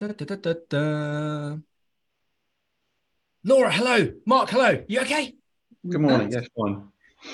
[0.00, 1.58] Da, da, da, da,
[3.42, 4.12] Laura, hello.
[4.26, 4.84] Mark, hello.
[4.86, 5.34] You okay?
[5.88, 6.30] Good morning.
[6.30, 6.86] Yes, fine.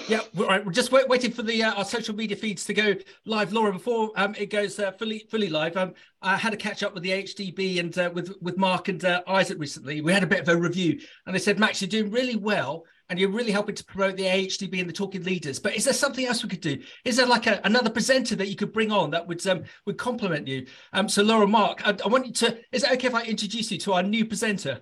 [0.09, 0.65] Yeah, all right.
[0.65, 2.95] We're just wait, waiting for the uh, our social media feeds to go
[3.27, 3.71] live, Laura.
[3.71, 5.93] Before um, it goes uh, fully fully live, um,
[6.23, 9.21] I had a catch up with the HDB and uh, with with Mark and uh,
[9.27, 10.01] Isaac recently.
[10.01, 12.87] We had a bit of a review, and they said, Max, you're doing really well,
[13.11, 15.59] and you're really helping to promote the AHDB and the Talking Leaders.
[15.59, 16.79] But is there something else we could do?
[17.05, 19.99] Is there like a, another presenter that you could bring on that would um, would
[19.99, 20.67] complement you?
[20.93, 22.59] Um, so Laura, Mark, I, I want you to.
[22.73, 24.81] Is it okay if I introduce you to our new presenter?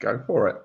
[0.00, 0.56] Go for it.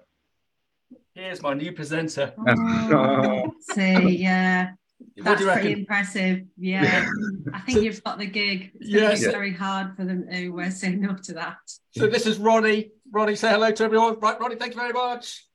[1.13, 2.33] Here's my new presenter.
[2.47, 4.71] Oh, see, yeah.
[5.16, 5.71] That's pretty reckon?
[5.79, 6.41] impressive.
[6.57, 7.07] Yeah.
[7.53, 8.71] I think you've got the gig.
[8.75, 9.25] It's gonna Yes.
[9.25, 11.57] be very hard for them to uh, say no to that.
[11.97, 12.91] So this is Ronnie.
[13.11, 14.19] Ronnie, say hello to everyone.
[14.19, 15.47] Right, Ronnie, thank you very much.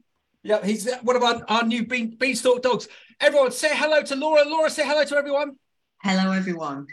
[0.43, 2.89] Yeah, he's one of our, our new bean, beanstalk dogs.
[3.21, 4.45] Everyone, say hello to Laura.
[4.45, 5.57] Laura, say hello to everyone.
[6.03, 6.89] Hello, everyone.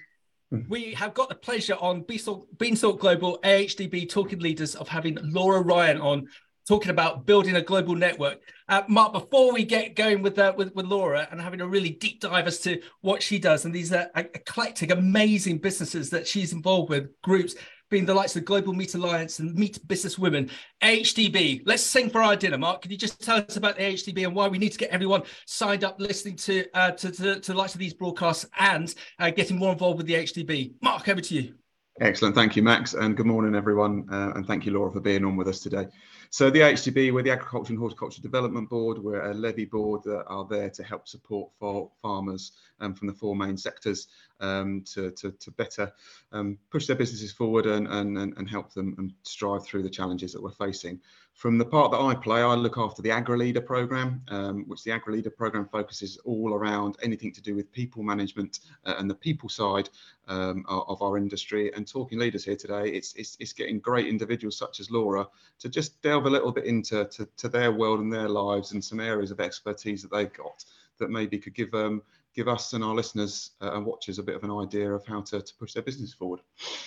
[0.67, 5.62] We have got the pleasure on Beanstalk, Beanstalk Global AHDB Talking Leaders of having Laura
[5.62, 6.27] Ryan on
[6.67, 8.40] talking about building a global network.
[8.68, 11.90] Uh, Mark, before we get going with, uh, with with Laura and having a really
[11.90, 16.54] deep dive as to what she does and these uh, eclectic, amazing businesses that she's
[16.54, 17.55] involved with, groups
[17.90, 20.49] being the likes of the Global Meat Alliance and Meat Business Women,
[20.82, 21.63] HDB.
[21.65, 22.84] Let's sing for our dinner, Mark.
[22.84, 25.23] Can you just tell us about the HDB and why we need to get everyone
[25.46, 29.29] signed up, listening to uh, to, to, to the likes of these broadcasts and uh,
[29.31, 30.73] getting more involved with the HDB?
[30.81, 31.55] Mark, over to you.
[32.01, 32.34] Excellent.
[32.34, 32.93] Thank you, Max.
[32.93, 34.05] And good morning, everyone.
[34.09, 35.87] Uh, and thank you, Laura, for being on with us today.
[36.32, 38.99] So, the HDB, we're the Agriculture and Horticulture Development Board.
[38.99, 43.16] We're a levy board that are there to help support for farmers um, from the
[43.16, 44.08] four main sectors
[44.40, 45.91] um, to, to, to better
[46.32, 49.90] um, push their businesses forward and, and, and and help them and strive through the
[49.90, 51.02] challenges that we're facing.
[51.40, 54.91] From the part that I play, I look after the AgriLeader program, um, which the
[54.91, 59.48] AgriLeader program focuses all around anything to do with people management uh, and the people
[59.48, 59.87] side
[60.27, 61.71] um, of our industry.
[61.73, 65.25] And talking leaders here today, it's, it's, it's getting great individuals such as Laura
[65.59, 68.84] to just delve a little bit into to, to their world and their lives and
[68.84, 70.66] some areas of expertise that they've got
[70.97, 72.02] that maybe could give um,
[72.35, 75.22] give us and our listeners uh, and watchers a bit of an idea of how
[75.22, 76.41] to, to push their business forward.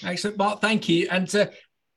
[0.04, 0.60] Excellent, Mark.
[0.60, 1.09] Thank you.
[1.10, 1.47] And uh,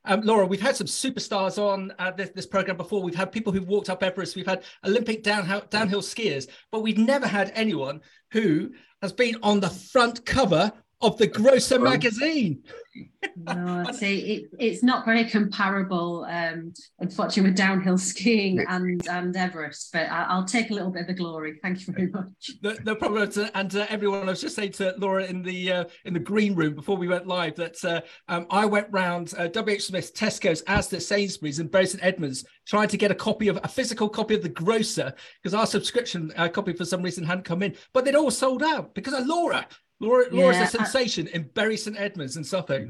[0.06, 3.02] um, Laura, we've had some superstars on uh, this, this program before.
[3.02, 4.36] We've had people who've walked up Everest.
[4.36, 8.02] We've had Olympic downhill, downhill skiers, but we've never had anyone
[8.32, 8.72] who
[9.02, 10.72] has been on the front cover
[11.06, 12.64] of the Grocer magazine.
[13.36, 19.92] No, see, it, it's not very comparable, um, unfortunately, with downhill skiing and, and Everest,
[19.92, 21.60] but I, I'll take a little bit of the glory.
[21.62, 22.52] Thank you very much.
[22.62, 23.30] No, no problem.
[23.36, 26.20] Uh, And uh, everyone, I was just saying to Laura in the uh, in the
[26.20, 30.14] green room before we went live that uh, um, I went round uh, WH Smith,
[30.14, 34.08] Tesco's, Asda, Sainsbury's, and Bury St Edmunds trying to get a copy of a physical
[34.08, 37.76] copy of the Grocer because our subscription uh, copy for some reason hadn't come in,
[37.94, 39.68] but they'd all sold out because of Laura.
[40.02, 42.90] Laura, Laura's Yeah, a I- sensation in Bury St Edmunds in Suffolk.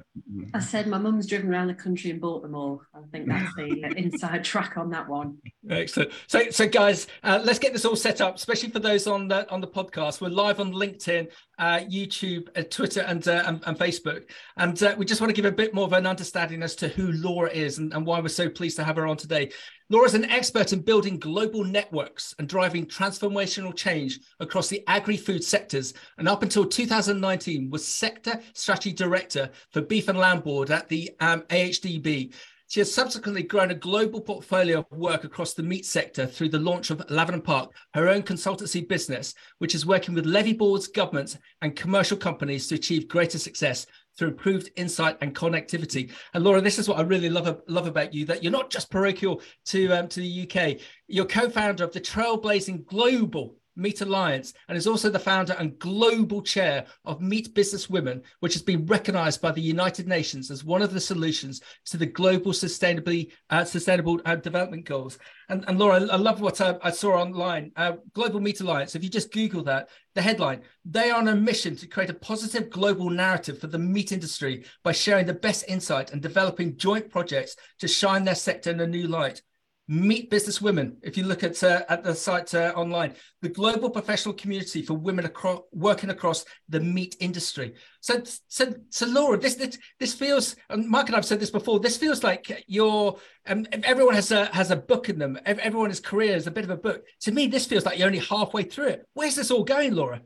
[0.55, 2.81] I said my mum's driven around the country and bought them all.
[2.95, 5.37] I think that's the uh, inside track on that one.
[5.69, 6.11] Excellent.
[6.27, 9.49] So, so guys, uh, let's get this all set up, especially for those on the
[9.51, 10.19] on the podcast.
[10.19, 11.27] We're live on LinkedIn,
[11.59, 14.23] uh, YouTube, uh, Twitter, and, uh, and and Facebook,
[14.57, 16.87] and uh, we just want to give a bit more of an understanding as to
[16.87, 19.51] who Laura is and, and why we're so pleased to have her on today.
[19.91, 25.93] Laura's an expert in building global networks and driving transformational change across the agri-food sectors,
[26.17, 31.11] and up until 2019 was sector strategy director for beef and lamb board at the
[31.19, 32.33] um, AHDB.
[32.67, 36.57] She has subsequently grown a global portfolio of work across the meat sector through the
[36.57, 41.37] launch of Lavenham Park, her own consultancy business, which is working with levy boards, governments,
[41.61, 43.85] and commercial companies to achieve greater success
[44.17, 46.11] through improved insight and connectivity.
[46.33, 48.89] And Laura, this is what I really love, love about you that you're not just
[48.89, 54.53] parochial to, um, to the UK, you're co founder of the trailblazing global Meat Alliance
[54.67, 58.85] and is also the founder and global chair of Meat Business Women, which has been
[58.85, 63.65] recognized by the United Nations as one of the solutions to the global sustainably uh,
[63.65, 65.17] sustainable uh, development goals.
[65.49, 67.71] And, and Laura, I love what I, I saw online.
[67.75, 71.35] Uh, global Meat Alliance, if you just Google that, the headline, they are on a
[71.35, 75.65] mission to create a positive global narrative for the meat industry by sharing the best
[75.67, 79.41] insight and developing joint projects to shine their sector in a new light.
[79.87, 83.91] Meat Business Women, if you look at uh, at the site uh, online, the global
[83.91, 87.75] professional community for women across, working across the meat industry.
[88.01, 91.79] So, so, so Laura, this this, this feels, and Mark and I've said this before.
[91.79, 93.19] This feels like you're.
[93.45, 95.37] Um, everyone has a has a book in them.
[95.45, 97.05] Ev- Everyone's career is a bit of a book.
[97.21, 99.05] To me, this feels like you're only halfway through it.
[99.13, 100.21] Where's this all going, Laura?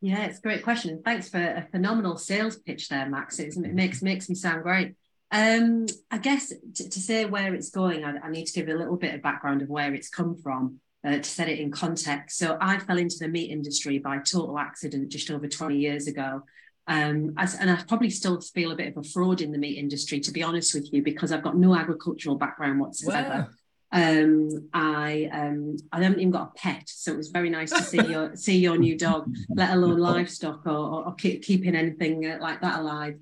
[0.00, 1.02] Yeah, it's a great question.
[1.04, 3.38] Thanks for a phenomenal sales pitch there, Max.
[3.38, 4.96] It's, it makes makes me sound great.
[5.34, 8.78] Um, I guess to, to say where it's going, I, I need to give a
[8.78, 12.38] little bit of background of where it's come from uh, to set it in context.
[12.38, 16.44] So I fell into the meat industry by total accident just over 20 years ago.
[16.86, 19.76] Um, as, and I probably still feel a bit of a fraud in the meat
[19.76, 23.48] industry, to be honest with you, because I've got no agricultural background whatsoever.
[23.92, 24.00] Wow.
[24.00, 27.82] Um, I um, I haven't even got a pet, so it was very nice to
[27.82, 32.26] see your see your new dog, let alone livestock or, or, or keep, keeping anything
[32.26, 33.18] uh, like that alive.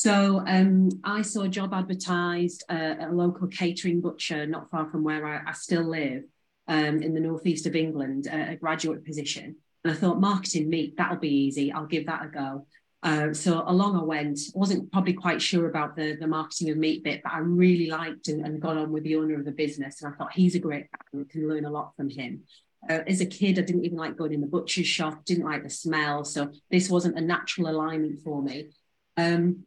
[0.00, 4.90] So um, I saw a job advertised uh, at a local catering butcher not far
[4.90, 6.22] from where I, I still live
[6.68, 9.56] um, in the northeast of England, uh, a graduate position.
[9.84, 11.70] And I thought, marketing meat, that'll be easy.
[11.70, 12.66] I'll give that a go.
[13.02, 14.38] Uh, so along I went.
[14.38, 17.90] I wasn't probably quite sure about the, the marketing of meat bit, but I really
[17.90, 20.00] liked and, and got on with the owner of the business.
[20.00, 21.24] And I thought he's a great guy.
[21.28, 22.44] can learn a lot from him.
[22.88, 25.62] Uh, as a kid, I didn't even like going in the butcher's shop, didn't like
[25.62, 26.24] the smell.
[26.24, 28.70] So this wasn't a natural alignment for me.
[29.18, 29.64] Um,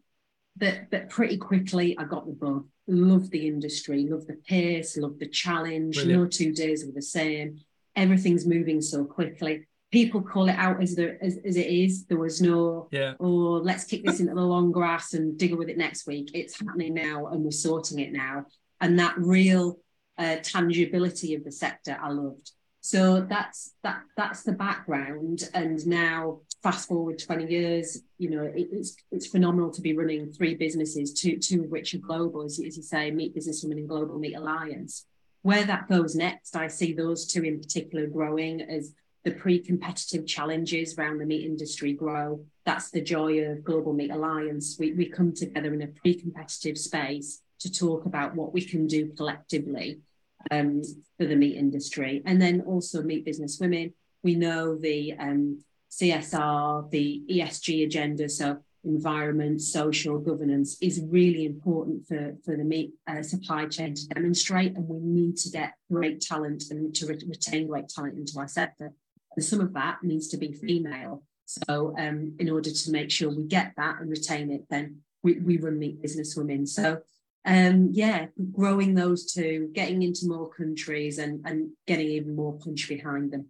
[0.56, 2.68] but, but pretty quickly, I got the bug.
[2.86, 5.96] Loved the industry, loved the pace, loved the challenge.
[5.96, 6.22] Brilliant.
[6.22, 7.62] No two days were the same.
[7.96, 12.06] Everything's moving so quickly people call it out as, the, as, as it is.
[12.06, 13.14] There was no, yeah.
[13.20, 16.32] oh, let's kick this into the long grass and digger with it next week.
[16.34, 18.48] It's happening now and we're sorting it now.
[18.82, 19.78] And that real
[20.18, 22.52] uh, tangibility of the sector, I loved.
[22.82, 25.48] So that's that that's the background.
[25.54, 30.31] And now, fast forward 20 years, you know, it, it's it's phenomenal to be running
[30.31, 33.80] three businesses, two two of which are global, as, as you say, Meat Business Women
[33.80, 35.06] and Global Meat Alliance.
[35.42, 38.94] Where that goes next, I see those two in particular growing as
[39.25, 42.45] the pre-competitive challenges around the meat industry grow.
[42.65, 44.77] That's the joy of Global Meat Alliance.
[44.80, 49.13] We, we come together in a pre-competitive space to talk about what we can do
[49.13, 50.00] collectively
[50.51, 50.81] um,
[51.18, 52.21] for the meat industry.
[52.25, 53.94] And then also meat business women.
[54.24, 55.63] We know the um,
[56.00, 62.94] CSR, the ESG agenda, so environment, social governance is really important for, for the meat
[63.07, 64.75] uh, supply chain to demonstrate.
[64.75, 68.48] And we need to get great talent and to re- retain great talent into our
[68.48, 68.92] sector.
[69.36, 71.24] And some of that needs to be female.
[71.45, 75.39] So um, in order to make sure we get that and retain it, then we,
[75.39, 76.66] we run Meat Business Women.
[76.66, 77.01] So
[77.46, 82.88] um, yeah, growing those two, getting into more countries and, and getting even more punch
[82.88, 83.48] behind them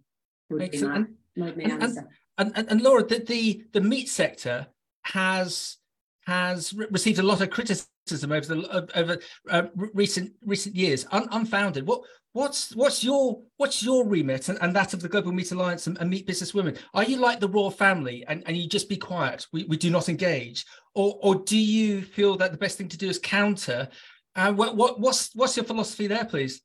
[0.50, 1.08] would Excellent.
[1.34, 2.00] be my, my answer.
[2.00, 2.08] And,
[2.38, 4.66] and, and Laura, the, the, the meat sector
[5.02, 5.78] has
[6.26, 9.18] has received a lot of criticism over the over
[9.50, 11.86] uh, recent recent years, un, unfounded.
[11.86, 12.02] What
[12.34, 15.96] What's what's your what's your remit and, and that of the Global Meat Alliance and,
[15.98, 16.76] and, Meat Business Women?
[16.92, 19.46] Are you like the royal family and, and you just be quiet?
[19.52, 20.66] We, we do not engage,
[20.96, 23.88] or or do you feel that the best thing to do is counter?
[24.34, 26.60] And uh, what, what what's what's your philosophy there, please?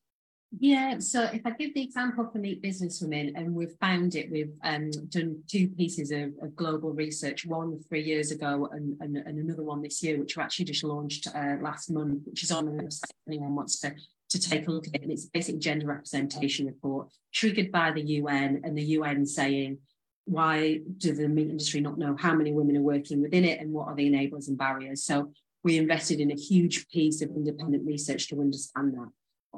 [0.58, 4.32] Yeah, so if I give the example for Meat Business Women, and we've found it,
[4.32, 9.18] we've um, done two pieces of, of, global research, one three years ago and, and,
[9.18, 12.52] and, another one this year, which we actually just launched uh, last month, which is
[12.52, 12.96] on if
[13.28, 13.94] anyone wants to
[14.30, 15.02] to take a look at it.
[15.04, 19.80] And it's basic gender representation report triggered by the UN and the UN saying,
[20.26, 23.72] why do the meat industry not know how many women are working within it and
[23.72, 25.04] what are the enablers and barriers?
[25.04, 25.32] So
[25.64, 29.10] we invested in a huge piece of independent research to understand that.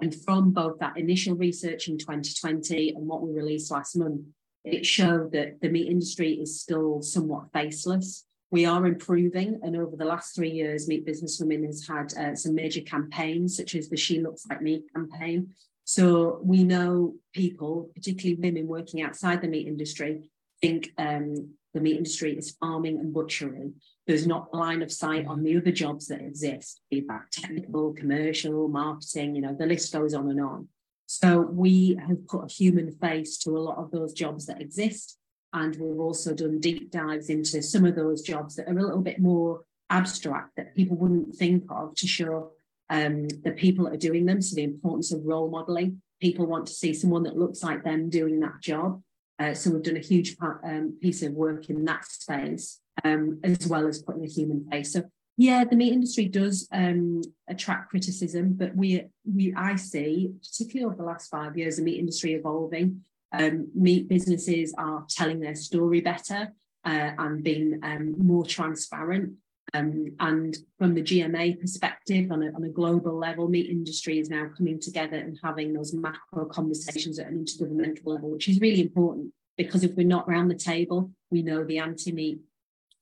[0.01, 4.21] And from both that initial research in 2020 and what we released last month,
[4.63, 9.59] it showed that the meat industry is still somewhat faceless we are improving.
[9.63, 13.55] And over the last three years, Meat Business Women has had uh, some major campaigns,
[13.55, 15.55] such as the She Looks Like Me campaign.
[15.85, 20.29] So we know people, particularly women working outside the meat industry,
[20.61, 23.71] think um, the meat industry is farming and butchery.
[24.07, 28.67] There's not line of sight on the other jobs that exist, be that technical, commercial,
[28.67, 30.67] marketing, you know, the list goes on and on.
[31.05, 35.17] So we have put a human face to a lot of those jobs that exist.
[35.53, 39.01] And we've also done deep dives into some of those jobs that are a little
[39.01, 42.51] bit more abstract that people wouldn't think of to show
[42.89, 44.41] um, the people that are doing them.
[44.41, 46.01] So the importance of role modeling.
[46.21, 49.01] People want to see someone that looks like them doing that job.
[49.41, 53.39] Uh, so we've done a huge part, um, piece of work in that space, um,
[53.43, 54.93] as well as putting a human face.
[54.93, 55.03] So
[55.37, 61.01] yeah, the meat industry does um, attract criticism, but we we I see, particularly over
[61.01, 63.01] the last five years, the meat industry evolving
[63.33, 66.53] um, meat businesses are telling their story better
[66.85, 69.33] uh, and being um, more transparent.
[69.73, 74.29] Um, and from the GMA perspective, on a, on a, global level, meat industry is
[74.29, 78.81] now coming together and having those macro conversations at an intergovernmental level, which is really
[78.81, 82.39] important because if we're not around the table, we know the anti-meat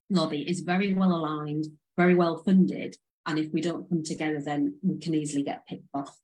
[0.10, 1.66] lobby is very well aligned,
[1.98, 5.88] very well funded, and if we don't come together, then we can easily get picked
[5.94, 6.18] off.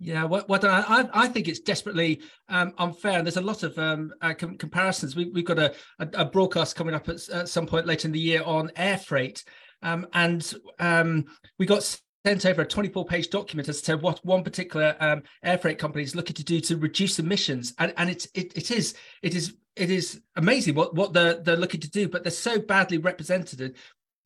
[0.00, 3.18] Yeah, what, what I, I think it's desperately um, unfair.
[3.18, 5.16] And there's a lot of um, uh, com- comparisons.
[5.16, 8.12] We, have got a, a, a, broadcast coming up at, at, some point later in
[8.12, 9.42] the year on air freight.
[9.82, 11.24] Um, and um,
[11.58, 11.82] we got
[12.24, 16.04] sent over a 24 page document as to what one particular um, air freight company
[16.04, 19.54] is looking to do to reduce emissions and, and it's it, it is it is
[19.76, 23.76] it is amazing what what they're they're looking to do but they're so badly represented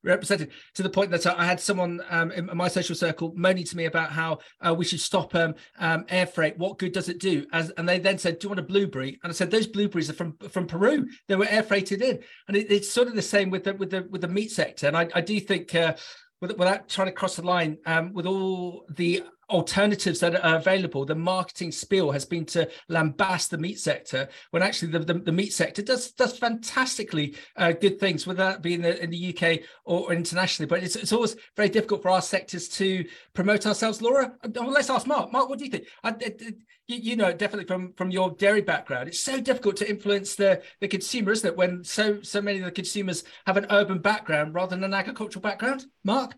[0.03, 3.77] represented to the point that I had someone um, in my social circle moaning to
[3.77, 6.59] me about how uh, we should stop um, um, air freight.
[6.59, 7.47] What good does it do?
[7.53, 10.11] As, and they then said, "Do you want a blueberry?" And I said, "Those blueberries
[10.11, 11.07] are from from Peru.
[11.29, 13.91] They were air freighted in." And it, it's sort of the same with the with
[13.91, 14.87] the with the meat sector.
[14.87, 15.75] And I, I do think.
[15.75, 15.95] Uh,
[16.41, 21.05] without trying to cross the line, um, with all the alternatives that are available.
[21.05, 25.33] The marketing spiel has been to lambast the meat sector, when actually the, the, the
[25.33, 29.37] meat sector does does fantastically uh, good things, whether that be in the, in the
[29.37, 30.67] UK or internationally.
[30.67, 33.05] But it's, it's always very difficult for our sectors to
[33.35, 34.03] promote ourselves.
[34.03, 35.33] Laura, uh, well, let's ask Mark.
[35.33, 35.87] Mark, what do you think?
[36.03, 36.15] I,
[36.89, 40.63] you, you, know, definitely from from your dairy background, it's so difficult to influence the
[40.81, 41.57] the consumer, isn't it?
[41.57, 45.43] When so so many of the consumers have an urban background rather than an agricultural
[45.43, 45.85] background.
[46.05, 46.35] Mark.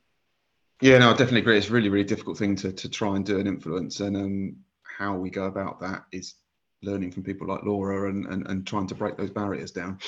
[0.80, 1.58] Yeah, no, I definitely agree.
[1.58, 4.56] It's a really, really difficult thing to to try and do an influence, and um,
[4.82, 6.34] how we go about that is
[6.82, 9.98] learning from people like Laura and and, and trying to break those barriers down.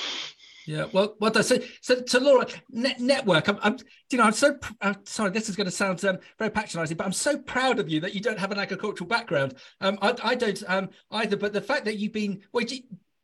[0.67, 3.47] Yeah, well, what I say, so to Laura, net, network.
[3.47, 3.77] I'm, I'm,
[4.11, 5.31] you know, I'm so I'm sorry.
[5.31, 8.13] This is going to sound um, very patronising, but I'm so proud of you that
[8.13, 9.53] you don't have an agricultural background.
[9.79, 11.37] Um, I, I don't um, either.
[11.37, 12.65] But the fact that you've been, well,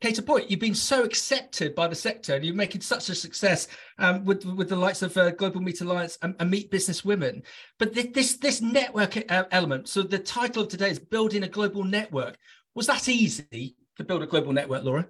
[0.04, 3.68] in point, you've been so accepted by the sector and you're making such a success
[4.00, 7.44] um, with with the likes of uh, Global Meat Alliance and, and Meat Business Women.
[7.80, 9.88] But th- this this network uh, element.
[9.88, 12.38] So the title of today is building a global network.
[12.76, 15.08] Was that easy to build a global network, Laura?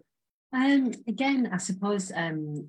[0.54, 2.68] Um, again, I suppose, um,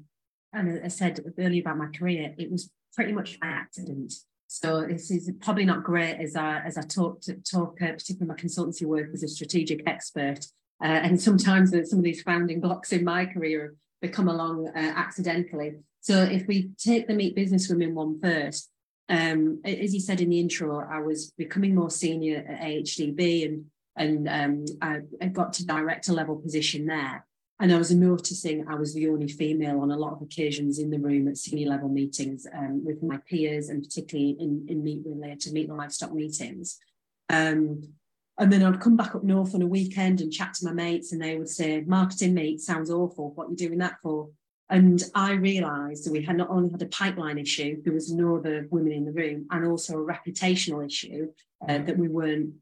[0.53, 4.15] and I said earlier about my career, it was pretty much by accident.
[4.47, 8.29] So this is probably not great as I as I talk to, talk uh, particularly
[8.29, 10.47] my consultancy work as a strategic expert.
[10.83, 14.73] Uh, and sometimes some of these founding blocks in my career have come along uh,
[14.75, 15.75] accidentally.
[16.01, 18.71] So if we take the Meat Business Women one first,
[19.09, 23.65] um, as you said in the intro, I was becoming more senior at AHDB and
[23.97, 27.25] and um, I, I, got to director level position there.
[27.61, 30.91] And I was noticing I was the only female on a lot of occasions in
[30.91, 35.03] the room at senior level meetings um, with my peers and particularly in, in meat
[35.07, 36.81] related meat and livestock meetings.
[37.29, 37.95] Um,
[38.39, 41.13] and then I'd come back up north on a weekend and chat to my mates,
[41.13, 43.33] and they would say, Marketing mate, sounds awful.
[43.35, 44.31] What are you doing that for?
[44.71, 48.37] And I realised that we had not only had a pipeline issue, there was no
[48.37, 51.29] other women in the room, and also a reputational issue
[51.69, 52.55] uh, that we weren't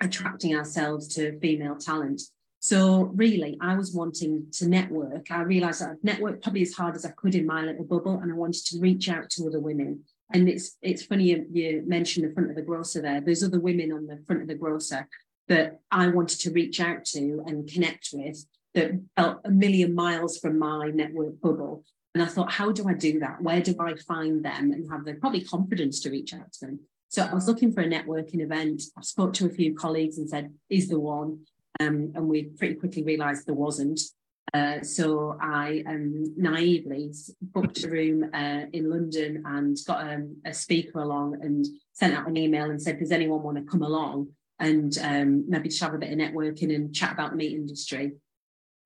[0.00, 2.22] attracting ourselves to female talent.
[2.60, 5.30] So really, I was wanting to network.
[5.30, 8.20] I realised that I'd networked probably as hard as I could in my little bubble,
[8.20, 11.82] and I wanted to reach out to other women and it's it's funny you, you
[11.86, 13.20] mentioned the front of the grocer there.
[13.20, 15.08] There's other women on the front of the grocer
[15.48, 18.44] that I wanted to reach out to and connect with
[18.74, 21.84] that felt a million miles from my network bubble.
[22.14, 23.40] And I thought, how do I do that?
[23.42, 26.80] Where do I find them and have the probably confidence to reach out to them?
[27.08, 28.82] So I was looking for a networking event.
[28.96, 31.40] I spoke to a few colleagues and said, is the one?
[31.80, 34.00] Um, and we pretty quickly realized there wasn't.
[34.54, 40.54] Uh, so I um, naively booked a room uh, in London and got um, a
[40.54, 44.28] speaker along and sent out an email and said, does anyone want to come along
[44.58, 48.12] and um, maybe just have a bit of networking and chat about the meat industry?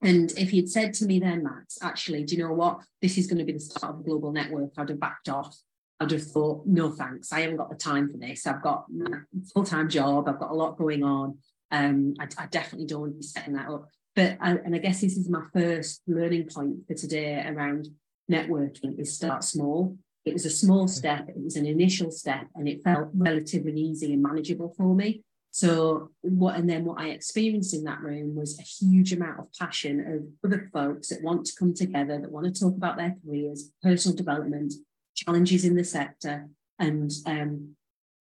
[0.03, 2.81] And if you'd said to me then, Max, actually, do you know what?
[3.01, 5.57] This is going to be the start of a global network, I'd have backed off.
[6.01, 8.45] I'd have thought, no thanks, I haven't got the time for this.
[8.45, 9.21] I've got a
[9.55, 11.39] full-time job, I've got a lot going on.
[11.71, 13.87] Um, I, I definitely don't want to be setting that up.
[14.15, 17.89] But and I guess this is my first learning point for today around
[18.31, 19.97] networking is start small.
[20.25, 24.13] It was a small step, it was an initial step, and it felt relatively easy
[24.13, 25.23] and manageable for me.
[25.51, 29.53] So what and then what I experienced in that room was a huge amount of
[29.59, 33.17] passion of other folks that want to come together, that want to talk about their
[33.25, 34.73] careers, personal development,
[35.15, 37.77] challenges in the sector, and um,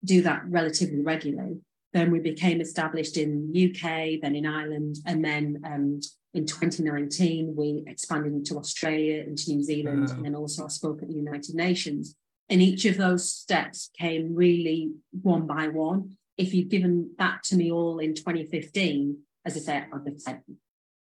[0.05, 1.59] do that relatively regularly.
[1.93, 6.01] Then we became established in UK, then in Ireland, and then um,
[6.35, 10.15] in 2019 we expanded into Australia, into New Zealand, wow.
[10.15, 12.15] and then also I spoke at the United Nations.
[12.49, 14.91] And each of those steps came really
[15.23, 16.17] one by one.
[16.37, 20.43] If you'd given that to me all in 2015, as I said, I'd have said,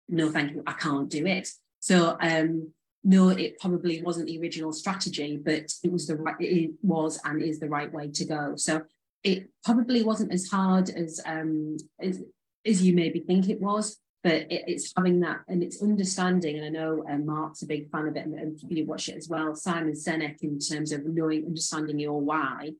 [0.10, 1.50] no, thank you, I can't do it.
[1.79, 2.72] So um,
[3.03, 7.41] no, it probably wasn't the original strategy, but it was the right, it was and
[7.41, 8.55] is the right way to go.
[8.55, 8.81] So
[9.27, 12.24] it probably wasn't as hard as um, as,
[12.65, 16.57] as you maybe think it was, but it, it's having that and it's understanding.
[16.57, 19.17] And I know um, Mark's a big fan of it, and, and you watch it
[19.17, 19.53] as well.
[19.53, 22.72] Simon Sinek, in terms of knowing, understanding your why.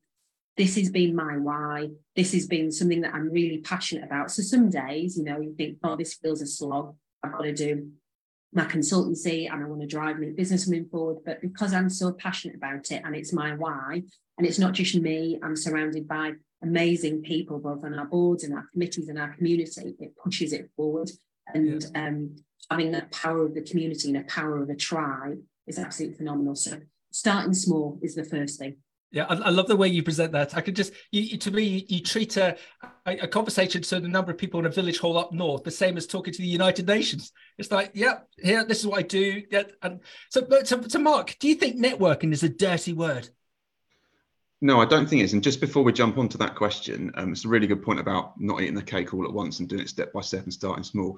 [0.56, 1.90] This has been my why.
[2.16, 4.32] This has been something that I'm really passionate about.
[4.32, 6.96] So some days, you know, you think, oh, this feels a slog.
[7.22, 7.92] I've got to do
[8.54, 11.18] my consultancy and I want to drive my business moving forward.
[11.26, 14.04] But because I'm so passionate about it and it's my why,
[14.38, 18.54] and it's not just me, I'm surrounded by amazing people, both on our boards and
[18.54, 21.12] our committees and our community, it pushes it forward.
[21.54, 22.08] And yeah.
[22.08, 22.36] um,
[22.70, 26.56] having that power of the community and the power of a tribe is absolutely phenomenal.
[26.56, 26.80] So
[27.12, 28.78] starting small is the first thing.
[29.12, 30.56] Yeah, I, I, love the way you present that.
[30.58, 32.58] I could just, you, you, to me, you, treat a,
[33.06, 35.96] a, conversation to the number of people in a village hall up north the same
[35.96, 37.32] as talking to the United Nations.
[37.58, 39.44] It's like, yeah, here, this is what I do.
[39.50, 43.30] Yeah, and so, to, to Mark, do you think networking is a dirty word?
[44.60, 45.34] No, I don't think it is.
[45.34, 48.40] And just before we jump onto that question, um, it's a really good point about
[48.40, 50.84] not eating the cake all at once and doing it step by step and starting
[50.84, 51.18] small.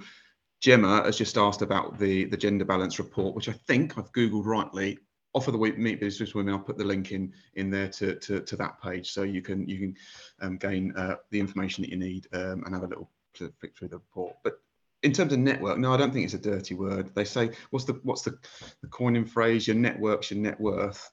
[0.61, 4.45] Gemma has just asked about the, the gender balance report, which I think I've Googled
[4.45, 4.99] rightly
[5.33, 8.41] offer the week Meat Business Women i'll put the link in in there to to,
[8.41, 9.11] to that page.
[9.11, 9.95] So you can you can
[10.41, 13.89] um, gain uh, the information that you need um, and have a little flick through
[13.89, 14.35] the report.
[14.43, 14.59] But
[15.03, 17.13] in terms of network no i don't think it's a dirty word.
[17.15, 18.37] They say what's the what's the,
[18.81, 19.67] the coining phrase?
[19.67, 21.09] Your network's your net worth.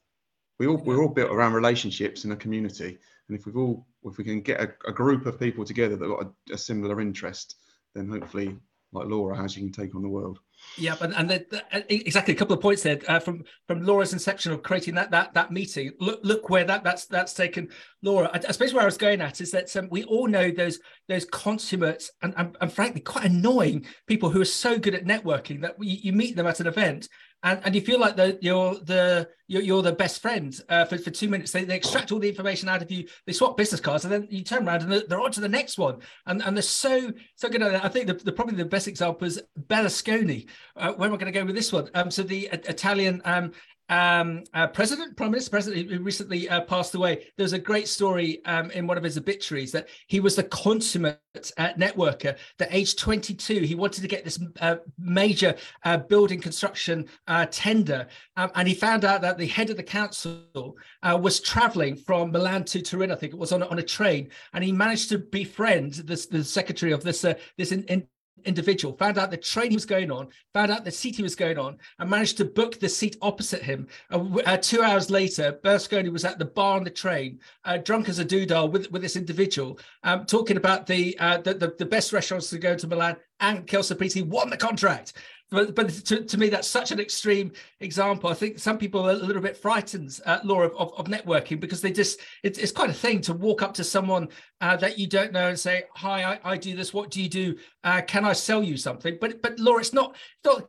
[0.59, 2.99] We all we're all built around relationships in a community.
[3.29, 6.07] And if we've all if we can get a, a group of people together that
[6.07, 7.57] got a, a similar interest
[7.95, 8.57] then hopefully
[8.93, 10.39] like laura has you can take on the world
[10.79, 13.83] yeah, and, and the, the, uh, exactly a couple of points there uh, from from
[13.83, 15.93] Laura's inception of creating that that that meeting.
[16.01, 17.69] Look look where that that's that's taken
[18.03, 18.31] Laura.
[18.33, 20.79] I, I suppose where I was going at is that um, we all know those
[21.09, 25.63] those consummate and, and, and frankly quite annoying people who are so good at networking
[25.63, 27.09] that you, you meet them at an event
[27.47, 30.99] and, and you feel like the, you're the you're, you're the best friend uh, for,
[30.99, 31.53] for two minutes.
[31.53, 33.07] They, they extract all the information out of you.
[33.25, 35.49] They swap business cards, and then you turn around and they're, they're on to the
[35.49, 36.01] next one.
[36.27, 37.63] And and they're so so good.
[37.63, 40.49] I think the, the probably the best example is Berlusconi.
[40.75, 41.89] Uh, where am I going to go with this one?
[41.95, 43.53] Um, so the uh, Italian um,
[43.89, 47.29] um, uh, president, prime minister, president, who recently uh, passed away.
[47.37, 51.21] There's a great story um, in one of his obituaries that he was the consummate
[51.57, 52.37] uh, networker.
[52.59, 58.09] That age 22, he wanted to get this uh, major uh, building construction uh, tender,
[58.37, 62.65] um, and he found out that the head of the council was traveling from Milan
[62.65, 63.13] to Turin.
[63.13, 66.93] I think it was on on a train, and he managed to befriend the secretary
[66.93, 67.25] of this
[67.57, 68.07] this in, in
[68.47, 71.35] individual, found out the train he was going on, found out the seat he was
[71.35, 73.87] going on, and managed to book the seat opposite him.
[74.11, 78.09] Uh, uh, two hours later, Berlusconi was at the bar on the train, uh, drunk
[78.09, 81.87] as a doodah with, with this individual, um, talking about the, uh, the, the, the
[81.87, 85.15] best restaurants to go to Milan, and Kelso He won the contract
[85.51, 89.11] but but to, to me that's such an extreme example i think some people are
[89.11, 92.91] a little bit frightened uh, laura of, of, networking because they just it's, it's quite
[92.91, 94.29] a thing to walk up to someone
[94.61, 97.29] uh, that you don't know and say hi I, I do this what do you
[97.29, 100.69] do uh, can i sell you something but but laura it's not not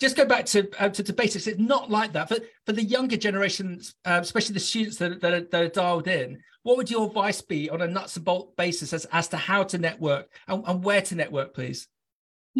[0.00, 1.46] just go back to, uh, to, to basics.
[1.46, 5.32] It's not like that for for the younger generations, uh, especially the students that, that
[5.32, 6.40] are, that, are, dialed in.
[6.62, 9.64] What would your advice be on a nuts and bolt basis as, as to how
[9.64, 11.88] to network and, and where to network, please?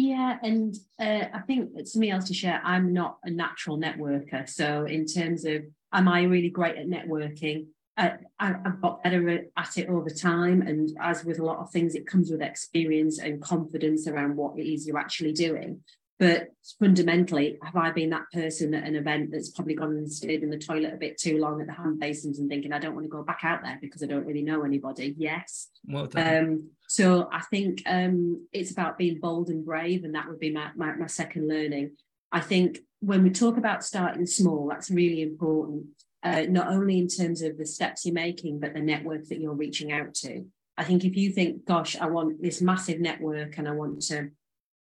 [0.01, 2.61] Yeah, and uh, I think something else to share.
[2.63, 7.65] I'm not a natural networker, so in terms of am I really great at networking?
[7.97, 11.69] Uh, I, have got better at it over time, and as with a lot of
[11.71, 15.81] things, it comes with experience and confidence around what it is you're actually doing.
[16.19, 20.43] But fundamentally, have I been that person at an event that's probably gone and stayed
[20.43, 22.93] in the toilet a bit too long at the hand basins and thinking, I don't
[22.93, 25.15] want to go back out there because I don't really know anybody?
[25.17, 25.69] Yes.
[25.87, 30.39] Well um, so I think um, it's about being bold and brave, and that would
[30.39, 31.91] be my, my, my second learning.
[32.33, 35.85] I think when we talk about starting small, that's really important,
[36.21, 39.53] uh, not only in terms of the steps you're making, but the network that you're
[39.53, 40.45] reaching out to.
[40.77, 44.31] I think if you think, gosh, I want this massive network and I want to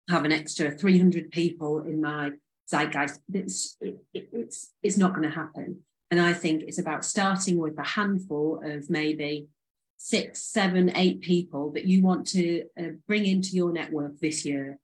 [0.10, 2.32] have an extra 300 people in my
[2.70, 5.82] zeitgeist, it's, it, it's, it's not going to happen.
[6.12, 9.48] And I think it's about starting with a handful of maybe
[9.98, 14.80] six, seven, eight people that you want to uh, bring into your network this year.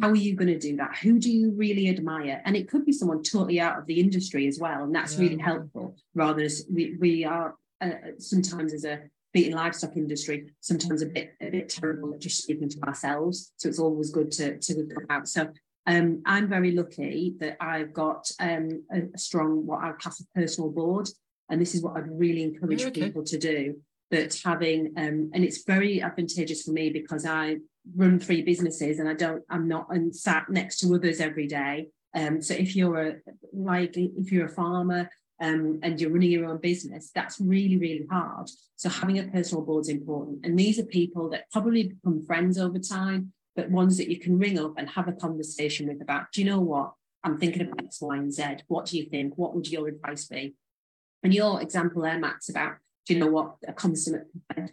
[0.00, 0.98] How are you going to do that?
[1.02, 2.42] Who do you really admire?
[2.44, 4.82] And it could be someone totally out of the industry as well.
[4.82, 5.20] And that's yeah.
[5.20, 5.96] really helpful.
[6.14, 9.02] Rather, as we, we are uh, sometimes as a
[9.36, 13.52] beating livestock industry sometimes a bit a bit terrible at just speaking to ourselves.
[13.58, 15.28] So it's always good to to come out.
[15.28, 15.48] So
[15.86, 20.20] um, I'm very lucky that I've got um, a, a, strong what I would class
[20.20, 21.10] a personal board,
[21.50, 23.02] and this is what I'd really encourage okay.
[23.02, 23.74] people to do.
[24.10, 27.56] That having um, and it's very advantageous for me because I
[27.94, 31.88] run three businesses and I don't I'm not and sat next to others every day.
[32.14, 33.16] Um, so if you're a
[33.52, 38.06] like if you're a farmer um, and you're running your own business, that's really, really
[38.10, 38.48] hard.
[38.76, 40.44] So having a personal board is important.
[40.44, 44.38] And these are people that probably become friends over time, but ones that you can
[44.38, 46.92] ring up and have a conversation with about, do you know what?
[47.24, 48.44] I'm thinking about X, Y, and Z.
[48.68, 49.36] What do you think?
[49.36, 50.54] What would your advice be?
[51.22, 52.74] And your example there, Max, about
[53.06, 54.26] do you know what a consummate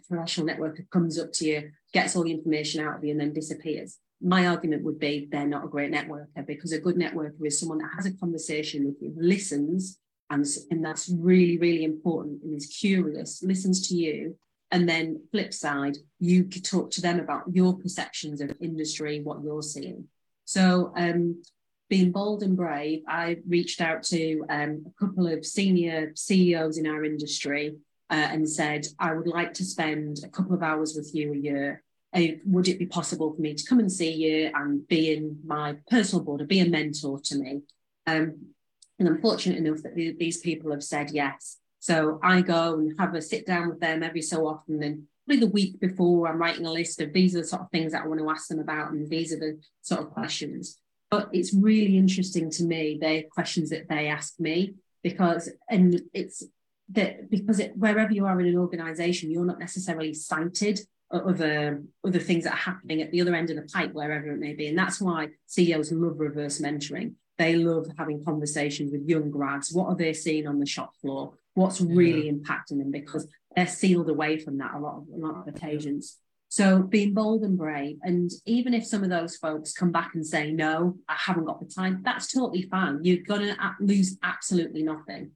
[0.08, 3.32] professional networker comes up to you, gets all the information out of you, and then
[3.32, 3.98] disappears.
[4.20, 7.78] my argument would be they're not a great networker because a good networker is someone
[7.78, 9.98] that has a conversation with you, listens,
[10.30, 14.36] and, and that's really, really important and is curious, listens to you.
[14.70, 19.42] And then flip side, you could talk to them about your perceptions of industry, what
[19.42, 20.08] you're seeing.
[20.46, 21.42] So um,
[21.88, 26.86] being bold and brave, I reached out to um, a couple of senior CEOs in
[26.86, 27.76] our industry
[28.10, 31.36] uh, and said, I would like to spend a couple of hours with you a
[31.36, 31.82] year.
[32.12, 35.38] Uh, would it be possible for me to come and see you and be in
[35.44, 37.62] my personal board or be a mentor to me?
[38.06, 38.53] Um,
[38.98, 41.58] and I'm fortunate enough that these people have said yes.
[41.80, 44.82] So I go and have a sit down with them every so often.
[44.82, 47.70] And probably the week before, I'm writing a list of these are the sort of
[47.70, 50.78] things that I want to ask them about, and these are the sort of questions.
[51.10, 56.42] But it's really interesting to me, the questions that they ask me, because, and it's
[56.90, 60.80] that because it, wherever you are in an organization, you're not necessarily cited
[61.10, 64.32] other um, other things that are happening at the other end of the pipe, wherever
[64.32, 64.68] it may be.
[64.68, 69.72] And that's why CEOs love reverse mentoring they love having conversations with young grads.
[69.72, 71.34] What are they seeing on the shop floor?
[71.54, 72.32] What's really yeah.
[72.32, 72.90] impacting them?
[72.90, 76.18] Because they're sealed away from that a lot of, a lot of occasions.
[76.48, 80.24] So being bold and brave, and even if some of those folks come back and
[80.24, 83.00] say, no, I haven't got the time, that's totally fine.
[83.02, 85.32] You're going to lose absolutely nothing.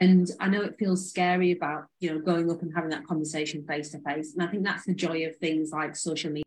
[0.00, 3.64] And I know it feels scary about, you know, going up and having that conversation
[3.66, 4.34] face to face.
[4.34, 6.44] And I think that's the joy of things like social media.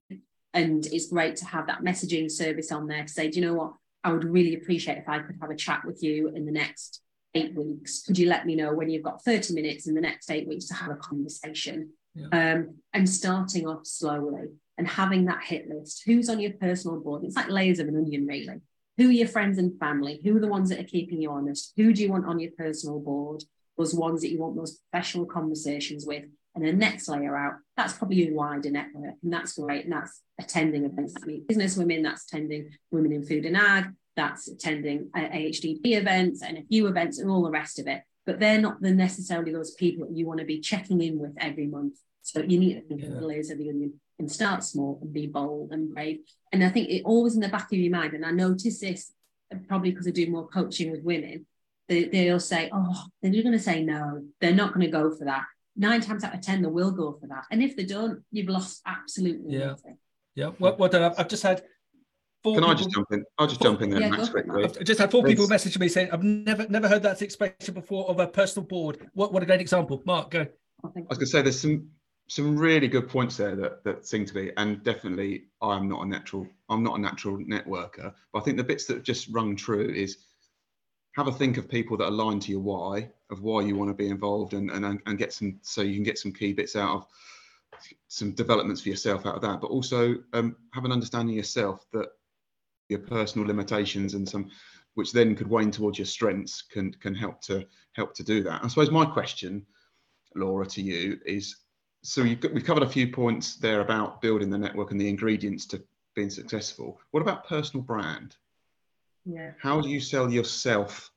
[0.53, 3.53] And it's great to have that messaging service on there to say, do you know
[3.53, 3.73] what?
[4.07, 7.01] I would really appreciate if I could have a chat with you in the next
[7.35, 8.03] eight weeks.
[8.03, 10.67] Could you let me know when you've got 30 minutes in the next eight weeks
[10.67, 11.89] to have a conversation?
[12.15, 12.27] Yeah.
[12.31, 16.03] Um, and starting off slowly and having that hit list.
[16.05, 17.25] Who's on your personal board?
[17.25, 18.61] It's like layers of an onion, really.
[18.95, 20.21] Who are your friends and family?
[20.23, 21.73] Who are the ones that are keeping you honest?
[21.75, 23.43] Who do you want on your personal board?
[23.77, 26.23] Those ones that you want those professional conversations with.
[26.57, 29.13] And the next layer out, that's probably a wider network.
[29.21, 29.83] And that's great.
[29.83, 33.85] And that's attending events that Meat Business Women, that's attending women in food and ag,
[34.15, 38.01] that's attending uh, AHDB events and a few events and all the rest of it.
[38.25, 41.35] But they're not the necessarily those people that you want to be checking in with
[41.39, 41.93] every month.
[42.23, 43.09] So you need to think yeah.
[43.09, 46.21] of the layers of the onion and start small and be bold and brave.
[46.51, 49.13] And I think it always in the back of your mind, and I notice this
[49.53, 51.45] uh, probably because I do more coaching with women,
[51.87, 55.25] they, they'll say, oh, they're going to say no, they're not going to go for
[55.25, 55.45] that
[55.77, 57.45] nine times out of ten they will go for that.
[57.51, 59.67] And if they don't you've lost absolutely yeah.
[59.67, 59.97] nothing.
[60.35, 60.51] yeah.
[60.59, 61.03] Well, well done.
[61.03, 61.63] I've, I've just had
[62.43, 63.25] four can people, i just jump in?
[63.37, 64.63] I'll just four, jump in there yeah, Max, quickly.
[64.63, 68.09] i've just had four people message me saying i've never never heard that expression before
[68.09, 69.09] of a personal board.
[69.13, 70.01] What, what a great example.
[70.05, 70.41] Mark go.
[70.83, 71.89] I was going to say there's some
[72.27, 76.05] some really good points there that that seem to be and definitely i'm not a
[76.05, 79.55] natural i'm not a natural networker but i think the bits that have just rung
[79.55, 80.17] true is
[81.15, 83.93] have a think of people that align to your why of why you want to
[83.93, 86.95] be involved and, and and get some so you can get some key bits out
[86.95, 87.07] of
[88.07, 92.07] some developments for yourself out of that but also um, have an understanding yourself that
[92.89, 94.49] your personal limitations and some
[94.97, 98.63] which then could wane towards your strengths can can help to help to do that.
[98.63, 99.65] I suppose my question
[100.35, 101.55] laura to you is
[102.03, 105.09] so you've got, we've covered a few points there about building the network and the
[105.09, 105.83] ingredients to
[106.15, 106.99] being successful.
[107.11, 108.35] What about personal brand?
[109.25, 109.51] Yeah.
[109.61, 111.11] How do you sell yourself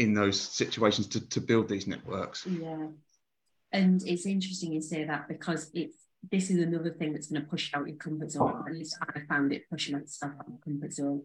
[0.00, 2.46] in those situations to, to build these networks?
[2.46, 2.86] Yeah.
[3.70, 5.96] And it's interesting you say that because it's
[6.30, 8.64] this is another thing that's going to push out your comfort zone.
[8.66, 11.22] At least I found it pushing myself out of my comfort zone.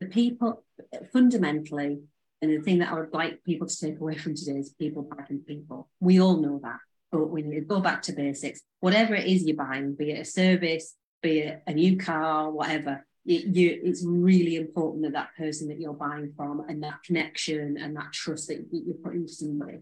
[0.00, 0.64] The people
[1.12, 2.00] fundamentally,
[2.40, 5.02] and the thing that I would like people to take away from today is people
[5.02, 5.90] backing people.
[5.98, 6.78] We all know that.
[7.12, 8.60] But we need to go back to basics.
[8.80, 13.04] Whatever it is you're buying, be it a service, be it a new car, whatever,
[13.26, 17.76] it, you, it's really important that that person that you're buying from and that connection
[17.76, 19.80] and that trust that you're putting into somebody.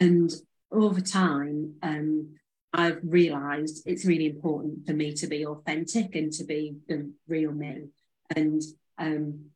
[0.00, 0.30] And
[0.70, 2.36] over time, um,
[2.72, 7.52] I've realised it's really important for me to be authentic and to be the real
[7.52, 7.88] me.
[8.36, 8.62] And
[8.98, 9.46] um,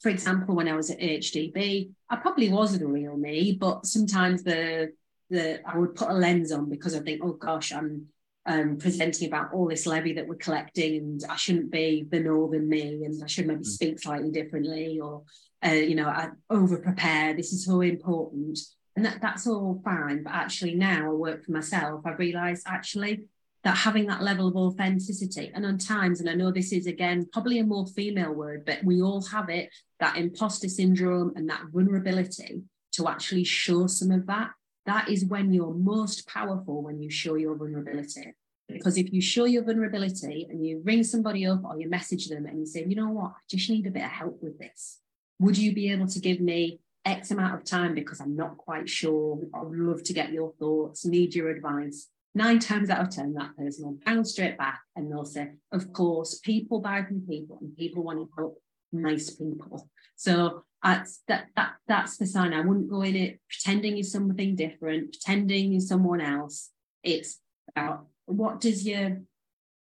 [0.00, 4.42] for example, when I was at HDB, I probably was the real me, but sometimes
[4.42, 4.92] the
[5.28, 8.06] the I would put a lens on because I think, oh gosh, I'm
[8.46, 12.68] um, presenting about all this levy that we're collecting and I shouldn't be the northern
[12.68, 13.66] me and I should maybe mm.
[13.66, 15.22] speak slightly differently or
[15.64, 18.58] uh, you know I over prepare this is so important
[18.96, 23.26] and that, that's all fine but actually now I work for myself I've realized actually
[23.62, 27.28] that having that level of authenticity and on times and I know this is again
[27.30, 29.68] probably a more female word but we all have it
[30.00, 34.50] that imposter syndrome and that vulnerability to actually show some of that
[34.86, 38.34] that is when you're most powerful when you show your vulnerability.
[38.68, 42.46] Because if you show your vulnerability and you ring somebody up or you message them
[42.46, 44.98] and you say, you know what, I just need a bit of help with this.
[45.40, 48.88] Would you be able to give me X amount of time because I'm not quite
[48.88, 49.40] sure?
[49.54, 52.08] I would love to get your thoughts, need your advice.
[52.34, 55.92] nine times out of 10, that person will bounce straight back and they'll say, Of
[55.92, 58.62] course, people buy from people and people want to help
[58.92, 59.88] nice people.
[60.16, 62.52] So that's that, that that's the sign.
[62.52, 66.70] I wouldn't go in it pretending you're something different, pretending you're someone else.
[67.02, 67.38] It's
[67.74, 69.20] about what does your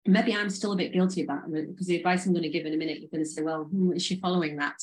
[0.06, 2.66] maybe I'm still a bit guilty about it because the advice I'm going to give
[2.66, 4.76] in a minute, you're going to say, well, hmm, is she following that?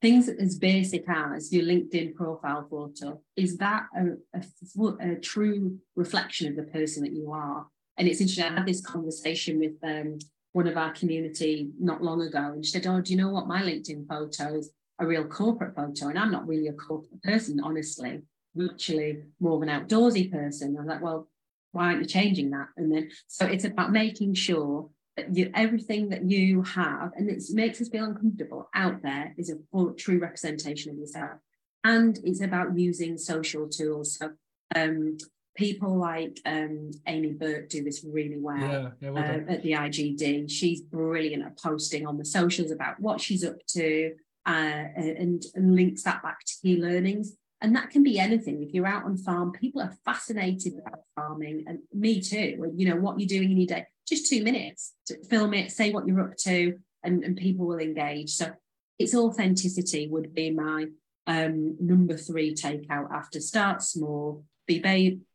[0.00, 6.48] things as basic as your LinkedIn profile photo, is that a, a, a, true reflection
[6.48, 7.66] of the person that you are?
[7.96, 10.18] And it's interesting, I had this conversation with um,
[10.52, 13.46] one of our community not long ago, and she said, Oh, do you know what?
[13.46, 17.60] My LinkedIn photo is a real corporate photo, and I'm not really a corporate person,
[17.60, 18.20] honestly.
[18.56, 20.76] I'm actually more of an outdoorsy person.
[20.78, 21.28] I'm like, Well,
[21.72, 22.68] why aren't you changing that?
[22.76, 24.90] And then, so it's about making sure
[25.32, 29.56] you, everything that you have, and it makes us feel uncomfortable out there, is a
[29.72, 31.38] full, true representation of yourself.
[31.82, 34.18] And it's about using social tools.
[34.18, 34.32] So,
[34.74, 35.16] um,
[35.56, 39.72] people like um, Amy Burke do this really well, yeah, yeah, well uh, at the
[39.72, 40.50] IGD.
[40.50, 44.14] She's brilliant at posting on the socials about what she's up to
[44.46, 47.36] uh, and, and links that back to key learnings.
[47.62, 48.62] And that can be anything.
[48.62, 52.72] If you're out on farm, people are fascinated about farming, and me too.
[52.74, 55.92] You know what you're doing in your day just two minutes to film it, say
[55.92, 58.30] what you're up to, and, and people will engage.
[58.30, 58.50] So
[58.98, 60.86] its authenticity would be my
[61.26, 64.80] um, number three takeout after start small, be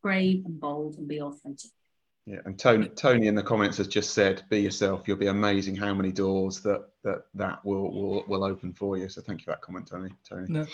[0.03, 1.71] brave and bold, and be authentic.
[2.27, 5.03] Yeah, and Tony, Tony in the comments has just said, "Be yourself.
[5.05, 5.75] You'll be amazing.
[5.75, 9.45] How many doors that that that will will, will open for you." So thank you
[9.45, 10.09] for that comment, Tony.
[10.27, 10.47] Tony.
[10.49, 10.65] No,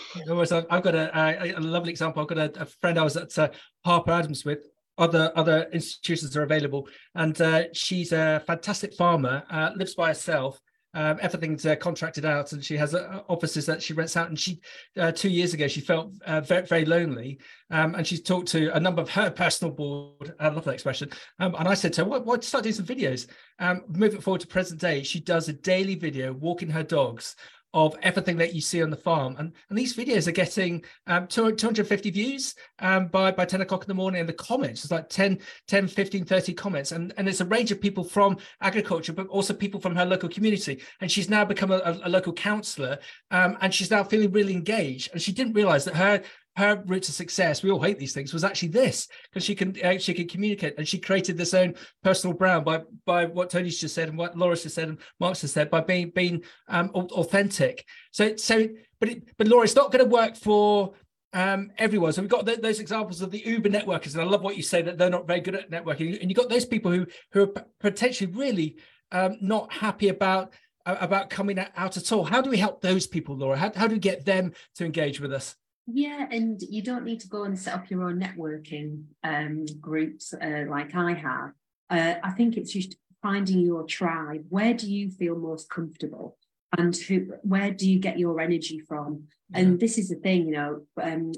[0.70, 2.22] I've got a, a, a lovely example.
[2.22, 3.50] I've got a, a friend I was at uh,
[3.84, 4.64] Harper Adams with
[4.98, 6.88] other other institutions are available.
[7.14, 10.60] And uh, she's a fantastic farmer, uh, lives by herself.
[10.94, 14.28] Um, everything's uh, contracted out, and she has uh, offices that she rents out.
[14.28, 14.60] And she,
[14.96, 17.38] uh, two years ago, she felt uh, very, very lonely,
[17.70, 20.34] um, and she's talked to a number of her personal board.
[20.38, 21.10] I love that expression.
[21.38, 23.26] Um, and I said to her, "Why, why start doing some videos?"
[23.58, 25.02] Um, move it forward to present day.
[25.02, 27.36] She does a daily video walking her dogs
[27.74, 29.36] of everything that you see on the farm.
[29.38, 33.88] And, and these videos are getting um, 250 views um, by, by 10 o'clock in
[33.88, 34.20] the morning.
[34.20, 36.92] And the comments, it's like 10, 10, 15, 30 comments.
[36.92, 40.28] And, and it's a range of people from agriculture, but also people from her local
[40.28, 40.82] community.
[41.00, 42.98] And she's now become a, a, a local councillor
[43.30, 45.10] um, and she's now feeling really engaged.
[45.12, 46.22] And she didn't realize that her
[46.56, 49.74] her route to success, we all hate these things, was actually this because she can
[49.82, 53.80] uh, she can communicate and she created this own personal brand by by what Tony's
[53.80, 56.90] just said and what Laura's just said and Mark's just said by being being um,
[56.90, 57.86] authentic.
[58.10, 58.68] So so
[59.00, 60.92] but it, but Laura, it's not going to work for
[61.32, 62.12] um, everyone.
[62.12, 64.62] So we've got th- those examples of the Uber networkers, and I love what you
[64.62, 66.20] say that they're not very good at networking.
[66.20, 68.76] And you've got those people who who are p- potentially really
[69.10, 70.52] um, not happy about
[70.84, 72.24] about coming out at all.
[72.24, 73.56] How do we help those people, Laura?
[73.56, 75.54] How, how do we get them to engage with us?
[75.86, 80.32] Yeah, and you don't need to go and set up your own networking um, groups
[80.32, 81.52] uh, like I have.
[81.90, 84.44] Uh, I think it's just finding your tribe.
[84.48, 86.36] Where do you feel most comfortable?
[86.78, 89.24] And who, where do you get your energy from?
[89.50, 89.60] Yeah.
[89.60, 91.32] And this is the thing, you know, um,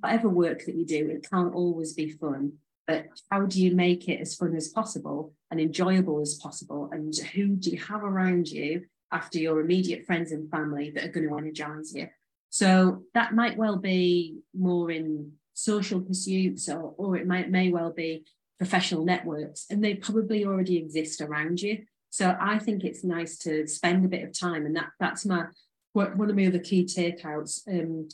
[0.00, 2.54] whatever work that you do, it can't always be fun.
[2.86, 6.90] But how do you make it as fun as possible and enjoyable as possible?
[6.92, 11.08] And who do you have around you after your immediate friends and family that are
[11.08, 12.08] going to energize you?
[12.54, 17.90] So that might well be more in social pursuits or, or it might may well
[17.90, 18.26] be
[18.58, 21.82] professional networks and they probably already exist around you.
[22.10, 25.46] So I think it's nice to spend a bit of time and that that's my
[25.94, 27.66] one of my other key takeouts.
[27.66, 28.08] Um,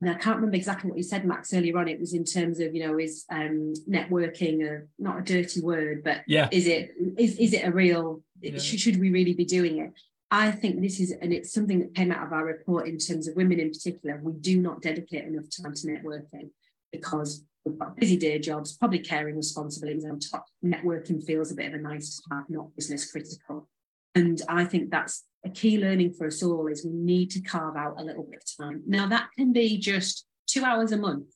[0.00, 1.86] and I can't remember exactly what you said, Max, earlier on.
[1.86, 6.02] It was in terms of, you know, is um, networking a, not a dirty word,
[6.02, 6.48] but yeah.
[6.50, 8.24] is it is is it a real?
[8.40, 8.58] Yeah.
[8.58, 9.92] Should, should we really be doing it?
[10.30, 13.26] I think this is, and it's something that came out of our report in terms
[13.26, 16.50] of women in particular, we do not dedicate enough time to networking
[16.92, 20.46] because we've got busy day jobs, probably caring responsibilities on top.
[20.64, 23.68] Networking feels a bit of a nice have, not business critical.
[24.14, 27.76] And I think that's a key learning for us all is we need to carve
[27.76, 28.82] out a little bit of time.
[28.86, 31.26] Now that can be just two hours a month.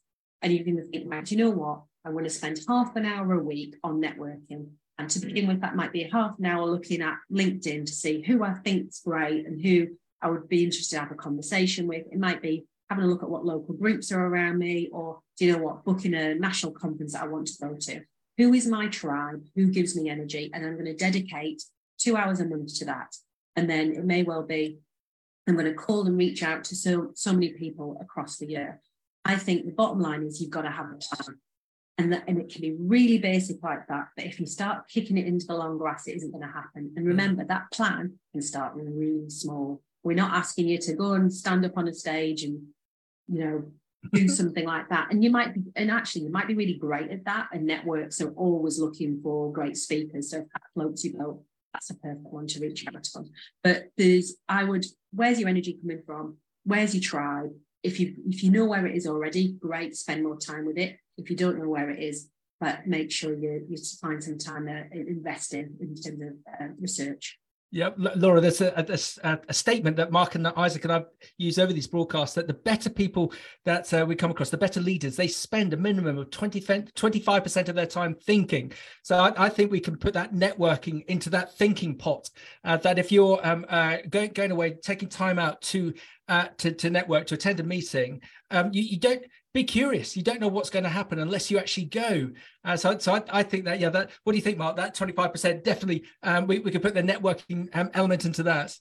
[0.42, 1.82] And you can think, right, you know what?
[2.04, 4.68] I want to spend half an hour a week on networking.
[4.98, 5.48] And to begin mm.
[5.48, 8.54] with, that might be a half an hour looking at LinkedIn to see who I
[8.54, 9.88] think's great and who
[10.22, 12.06] I would be interested to have a conversation with.
[12.10, 15.46] It might be having a look at what local groups are around me, or do
[15.46, 18.02] you know what, booking a national conference that I want to go to.
[18.38, 19.44] Who is my tribe?
[19.54, 20.50] Who gives me energy?
[20.52, 21.62] And I'm going to dedicate
[21.98, 23.14] two hours a month to that.
[23.56, 24.78] And then it may well be
[25.46, 28.80] I'm going to call and reach out to so, so many people across the year.
[29.24, 31.38] I think the bottom line is you've got to have a plan
[31.98, 35.16] and that and it can be really basic like that but if you start kicking
[35.16, 38.42] it into the long grass it isn't going to happen and remember that plan can
[38.42, 42.42] start really small we're not asking you to go and stand up on a stage
[42.42, 42.60] and
[43.28, 43.64] you know
[44.12, 45.08] do something like that.
[45.10, 47.48] And you might be, and actually, you might be really great at that.
[47.52, 50.30] And networks are always looking for great speakers.
[50.30, 53.30] So if that floats your boat, that's a perfect one to reach out on.
[53.62, 56.36] But there's, I would, where's your energy coming from?
[56.64, 57.50] Where's your tribe?
[57.82, 60.96] If you if you know where it is already, great, spend more time with it.
[61.16, 62.28] If you don't know where it is,
[62.60, 67.38] but make sure you you find some time to invest in terms of uh, research.
[67.74, 68.72] Yeah, Laura, there's a,
[69.24, 71.06] a, a, statement that Mark and Isaac and I've
[71.38, 73.32] used over these broadcasts that the better people
[73.64, 77.68] that uh, we come across, the better leaders, they spend a minimum of 20, 25%
[77.68, 78.70] of their time thinking.
[79.02, 82.30] So I, I, think we can put that networking into that thinking pot.
[82.62, 85.94] Uh, that if you're um, uh, going, going away, taking time out to
[86.28, 88.20] uh, to, to network, to attend a meeting,
[88.52, 89.24] um, you, you don't
[89.54, 90.16] be curious.
[90.16, 92.30] You don't know what's going to happen unless you actually go.
[92.64, 93.88] Uh, so, so I, I, think that yeah.
[93.88, 94.76] That what do you think, Mark?
[94.76, 96.02] That twenty five percent definitely.
[96.22, 98.76] Um, we we could put the networking um, element into that.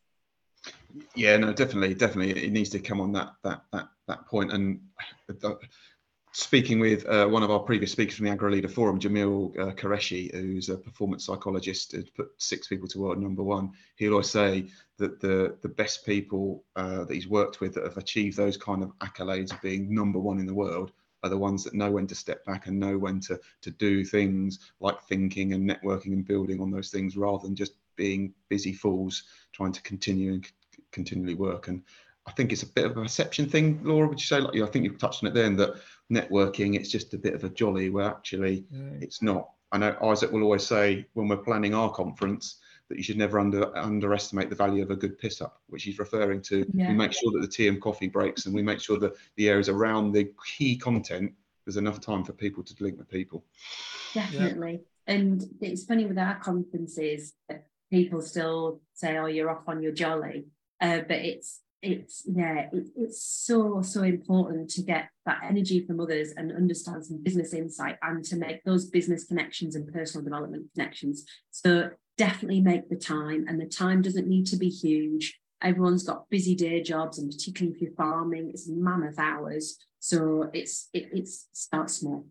[1.15, 2.43] Yeah, no, definitely, definitely.
[2.43, 4.51] It needs to come on that that that that point.
[4.51, 4.81] And
[5.43, 5.53] uh,
[6.33, 9.71] speaking with uh, one of our previous speakers from the Agri Leader Forum, Jamil uh,
[9.73, 13.71] Qureshi, who's a performance psychologist, who's put six people to world number one.
[13.97, 14.67] He'll always say
[14.97, 18.83] that the the best people uh, that he's worked with that have achieved those kind
[18.83, 20.91] of accolades of being number one in the world
[21.23, 24.03] are the ones that know when to step back and know when to to do
[24.03, 28.73] things like thinking and networking and building on those things rather than just being busy
[28.73, 30.47] fools trying to continue and
[30.91, 31.83] continually work and
[32.25, 34.07] I think it's a bit of a perception thing, Laura.
[34.07, 34.39] Would you say?
[34.39, 35.75] Like, I think you've touched on it then that
[36.13, 38.65] networking, it's just a bit of a jolly where actually
[39.01, 39.49] it's not.
[39.71, 43.39] I know Isaac will always say when we're planning our conference that you should never
[43.39, 46.65] under, underestimate the value of a good piss up, which he's referring to.
[46.73, 46.89] Yeah.
[46.89, 49.49] We make sure that the tea and coffee breaks and we make sure that the
[49.49, 51.33] areas around the key content,
[51.65, 53.45] there's enough time for people to link with people.
[54.13, 54.81] Definitely.
[55.07, 55.15] Yeah.
[55.15, 57.33] And it's funny with our conferences,
[57.89, 60.45] people still say, oh, you're off on your jolly.
[60.79, 65.99] Uh, but it's it's yeah it, it's so so important to get that energy from
[65.99, 70.65] others and understand some business insight and to make those business connections and personal development
[70.73, 71.25] connections.
[71.51, 75.39] So definitely make the time and the time doesn't need to be huge.
[75.61, 79.77] Everyone's got busy day jobs and particularly if you're farming it's mammoth hours.
[79.99, 82.25] So it's it, it's start small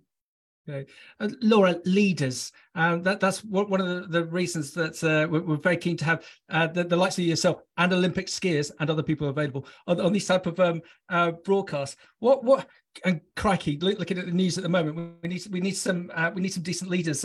[0.68, 0.88] Okay.
[1.18, 2.53] Uh, Laura, leaders.
[2.77, 6.05] Um, that, that's one of the, the reasons that uh, we're, we're, very keen to
[6.05, 10.01] have uh, the, the, likes of yourself and Olympic skiers and other people available on,
[10.01, 11.96] on these type of um, uh, broadcasts.
[12.20, 12.68] What what
[13.05, 16.31] and crikey, looking at the news at the moment, we need we need some uh,
[16.33, 17.25] we need some decent leaders.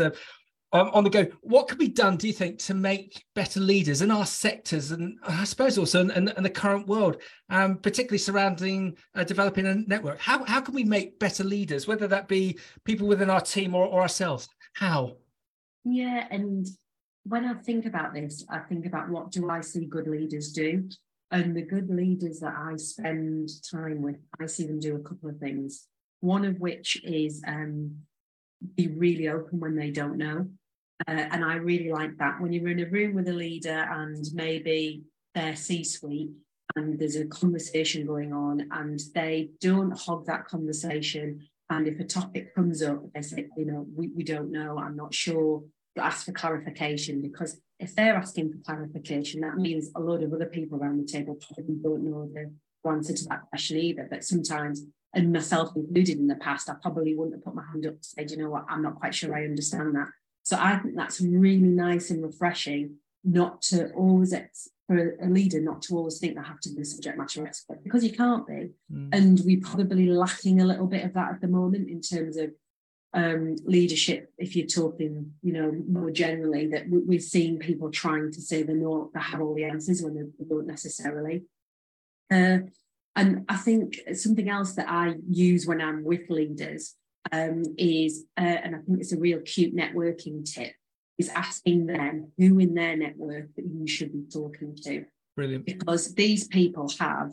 [0.74, 1.26] Um, on the go.
[1.44, 5.18] What could be done, do you think, to make better leaders in our sectors and
[5.26, 9.76] I suppose also in, in, in the current world, um, particularly surrounding uh, developing a
[9.76, 10.20] network?
[10.20, 13.88] How, how can we make better leaders, whether that be people within our team or,
[13.88, 14.50] or ourselves?
[14.74, 15.16] How?
[15.86, 16.68] Yeah, and
[17.24, 20.90] when I think about this, I think about what do I see good leaders do?
[21.32, 25.30] And the good leaders that I spend time with, I see them do a couple
[25.30, 25.88] of things.
[26.20, 27.98] One of which is um,
[28.76, 30.48] be really open when they don't know.
[31.08, 34.26] Uh, and I really like that when you're in a room with a leader and
[34.34, 35.04] maybe
[35.36, 36.32] their C suite
[36.76, 41.48] and there's a conversation going on and they don't hog that conversation.
[41.70, 44.96] And if a topic comes up, they say, you know, we, we don't know, I'm
[44.96, 45.64] not sure,
[45.98, 50.46] ask for clarification because if they're asking for clarification, that means a lot of other
[50.46, 52.52] people around the table probably don't know the
[52.90, 54.08] answer to that question either.
[54.10, 57.86] But sometimes and myself included in the past, I probably wouldn't have put my hand
[57.86, 60.08] up to say, you know what, I'm not quite sure I understand that.
[60.44, 65.60] So I think that's really nice and refreshing not to always, ex- for a leader,
[65.60, 68.48] not to always think they have to be a subject matter expert because you can't
[68.48, 68.70] be.
[68.92, 69.10] Mm.
[69.12, 72.52] And we're probably lacking a little bit of that at the moment in terms of
[73.14, 74.32] um, leadership.
[74.38, 78.74] If you're talking, you know, more generally, that we've seen people trying to say they
[78.74, 81.44] know they have all the answers when they don't necessarily.
[82.32, 82.60] Uh,
[83.18, 86.96] and I think something else that I use when I'm with leaders
[87.32, 90.74] um, is, uh, and I think it's a real cute networking tip,
[91.18, 95.06] is asking them who in their network that you should be talking to.
[95.36, 95.66] Brilliant.
[95.66, 97.32] Because these people have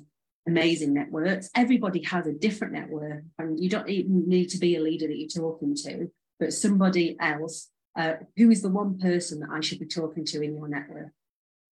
[0.49, 1.51] amazing networks.
[1.55, 5.18] Everybody has a different network, and you don't even need to be a leader that
[5.18, 7.70] you're talking to, but somebody else.
[7.97, 11.12] Uh, who is the one person that I should be talking to in your network?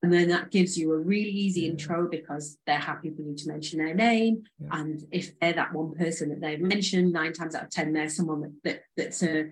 [0.03, 3.49] And then that gives you a really easy intro because they're happy for you to
[3.49, 4.43] mention their name.
[4.59, 4.69] Yeah.
[4.73, 8.09] And if they're that one person that they've mentioned, nine times out of 10, they're
[8.09, 9.51] someone that, that that's a,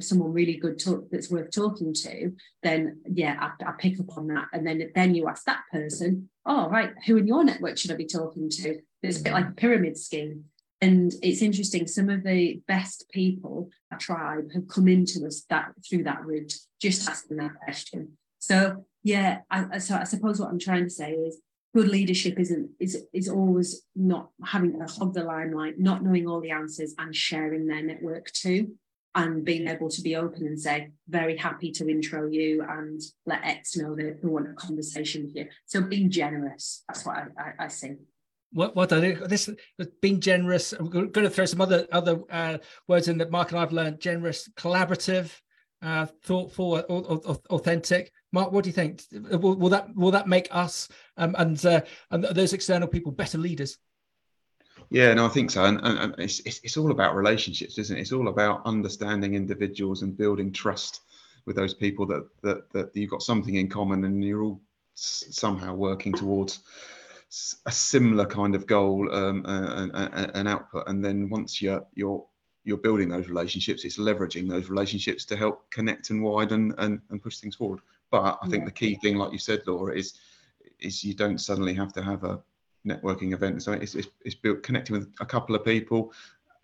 [0.00, 4.28] someone really good talk, that's worth talking to, then yeah, I, I, pick up on
[4.28, 4.46] that.
[4.52, 7.96] And then, then you ask that person, oh, right, who in your network should I
[7.96, 8.78] be talking to?
[9.02, 9.36] It's a bit mm.
[9.36, 10.44] like a pyramid scheme.
[10.80, 15.72] And it's interesting, some of the best people, a tribe, have come into us that
[15.88, 18.16] through that route, just asking that question.
[18.38, 21.40] So yeah, I, so I suppose what I'm trying to say is
[21.74, 26.40] good leadership isn't is is always not having to hog the limelight, not knowing all
[26.40, 28.72] the answers and sharing their network too,
[29.14, 33.44] and being able to be open and say, very happy to intro you and let
[33.44, 35.46] X know that they want a conversation with you.
[35.66, 37.94] So being generous, that's what I, I, I see.
[38.52, 39.48] What what this
[40.02, 40.74] being generous.
[40.74, 43.98] I'm going to throw some other other uh, words in that Mark and I've learned:
[43.98, 45.32] generous, collaborative,
[45.80, 46.76] uh, thoughtful,
[47.50, 48.12] authentic.
[48.32, 49.02] Mark, what do you think?
[49.12, 53.38] Will, will that will that make us um, and uh, and those external people better
[53.38, 53.78] leaders?
[54.90, 55.64] Yeah, no, I think so.
[55.64, 58.00] And, and, it's, it's, it's all about relationships, isn't it?
[58.00, 61.00] It's all about understanding individuals and building trust
[61.46, 64.60] with those people that that that you've got something in common and you're all
[64.94, 66.60] somehow working towards
[67.64, 70.88] a similar kind of goal um, and output.
[70.88, 72.24] And then once you're you're
[72.64, 77.22] you're building those relationships, it's leveraging those relationships to help connect and widen and, and
[77.22, 77.80] push things forward.
[78.12, 80.14] But I think the key thing, like you said, Laura, is
[80.78, 82.40] is you don't suddenly have to have a
[82.86, 83.62] networking event.
[83.62, 86.12] So it's, it's, it's built connecting with a couple of people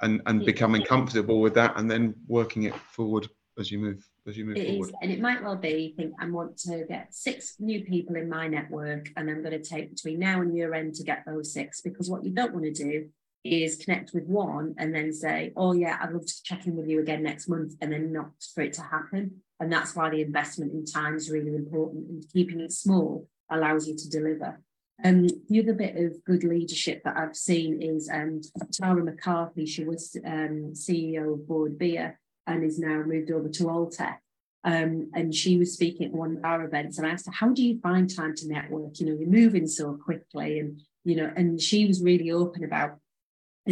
[0.00, 3.28] and, and becoming comfortable with that and then working it forward
[3.58, 4.88] as you move as you move it forward.
[4.88, 8.16] Is, and it might well be you think I want to get six new people
[8.16, 11.24] in my network and I'm going to take between now and year end to get
[11.26, 13.08] those six because what you don't want to do
[13.44, 16.88] is connect with one and then say, oh yeah, I'd love to check in with
[16.88, 19.42] you again next month and then not for it to happen.
[19.60, 23.88] And that's why the investment in time is really important and keeping it small allows
[23.88, 24.60] you to deliver.
[25.00, 28.40] And um, the other bit of good leadership that I've seen is um,
[28.72, 29.64] Tara McCarthy.
[29.66, 34.16] She was um, CEO of Bord Bia and is now moved over to Alltech.
[34.64, 37.50] Um, and she was speaking at one of our events, and I asked her, "How
[37.50, 38.98] do you find time to network?
[38.98, 42.98] You know, you're moving so quickly, and you know." And she was really open about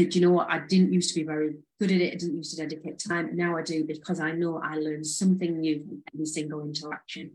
[0.04, 0.50] do you know what?
[0.50, 2.14] I didn't used to be very good at it.
[2.14, 3.36] I didn't used to dedicate time.
[3.36, 7.32] Now I do because I know I learn something new from every single interaction.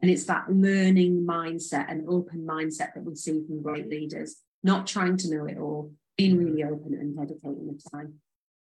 [0.00, 4.86] And it's that learning mindset and open mindset that we see from great leaders, not
[4.86, 6.44] trying to know it all, being mm-hmm.
[6.44, 8.14] really open and dedicating the time.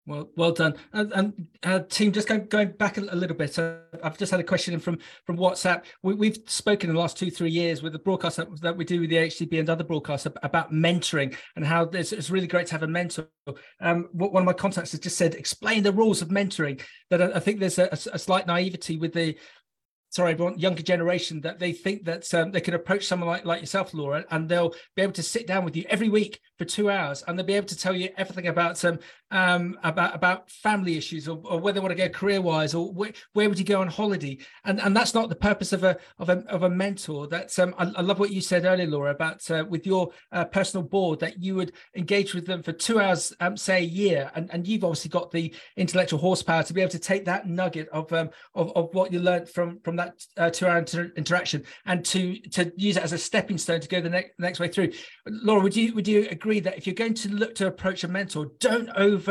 [0.06, 0.76] Well, well done.
[0.92, 3.58] And, and uh, team, just going, going back a, a little bit.
[4.04, 5.84] I've just had a question from from WhatsApp.
[6.02, 8.84] We, have spoken in the last two three years with the broadcast that, that, we
[8.84, 12.68] do with the AHDB and other broadcasts about mentoring and how it's, it's really great
[12.68, 13.30] to have a mentor.
[13.80, 16.82] Um, one of my contacts has just said, explain the rules of mentoring.
[17.10, 19.38] That I, I think there's a, a, slight naivety with the
[20.14, 23.62] sorry, everyone, younger generation that they think that um, they can approach someone like, like
[23.62, 26.92] yourself, Laura, and they'll be able to sit down with you every week for two
[26.92, 29.00] hours, and they'll be able to tell you everything about um,
[29.34, 32.94] um about about family issues or, or where they want to go career wise or
[32.94, 35.98] where, where would you go on holiday, and and that's not the purpose of a
[36.20, 37.28] of a of a mentor.
[37.28, 40.46] That's um, I, I love what you said earlier, Laura, about uh, with your uh,
[40.46, 44.32] personal board that you would engage with them for two hours, um, say a year,
[44.36, 47.90] and and you've obviously got the intellectual horsepower to be able to take that nugget
[47.90, 52.06] of um of, of what you learned from from that uh, two-hour inter- interaction and
[52.06, 54.92] to to use it as a stepping stone to go the next next way through.
[55.26, 58.08] Laura, would you would you agree that if you're going to look to approach a
[58.08, 59.23] mentor, don't over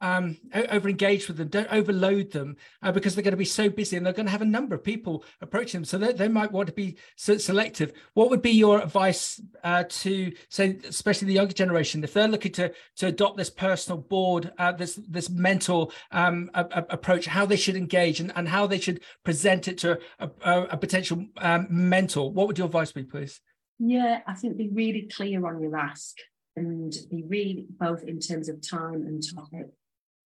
[0.00, 3.68] um, over engage with them, don't overload them uh, because they're going to be so
[3.68, 5.84] busy and they're going to have a number of people approaching them.
[5.84, 7.92] So they, they might want to be so selective.
[8.14, 12.52] What would be your advice uh, to say, especially the younger generation, if they're looking
[12.52, 17.46] to to adopt this personal board, uh, this this mentor um, a, a approach, how
[17.46, 21.24] they should engage and, and how they should present it to a, a, a potential
[21.38, 22.30] um, mentor?
[22.30, 23.40] What would your advice be, please?
[23.78, 26.16] Yeah, I think be really clear on your ask
[26.56, 29.66] and be really both in terms of time and topic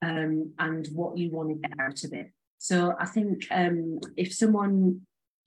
[0.03, 2.31] um, and what you want to get out of it.
[2.59, 5.01] So I think um, if someone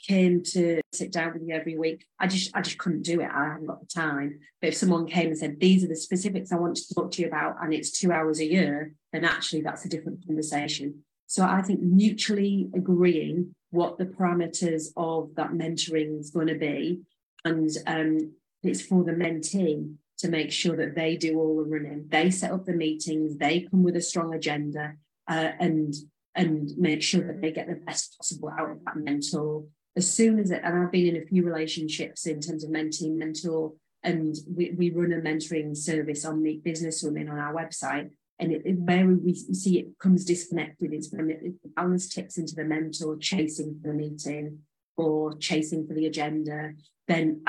[0.05, 3.29] came to sit down with you every week, I just I just couldn't do it.
[3.34, 4.39] I haven't got the time.
[4.59, 7.21] But if someone came and said, these are the specifics I want to talk to
[7.21, 11.03] you about, and it's two hours a year, then actually that's a different conversation.
[11.27, 17.01] So I think mutually agreeing what the parameters of that mentoring is going to be,
[17.45, 22.05] and um, it's for the mentee to make sure that they do all the running.
[22.07, 24.93] They set up the meetings, they come with a strong agenda,
[25.28, 25.93] uh, and
[26.34, 29.65] and make sure that they get the best possible out of that mentor.
[29.97, 33.13] As soon as it, and I've been in a few relationships in terms of mentee
[33.13, 38.09] mentor, and we, we run a mentoring service on Meat Business Women on our website.
[38.39, 42.38] And it, it, where we see it comes disconnected is when it, the balance tips
[42.38, 44.59] into the mentor chasing for the meeting
[44.97, 46.71] or chasing for the agenda,
[47.07, 47.43] then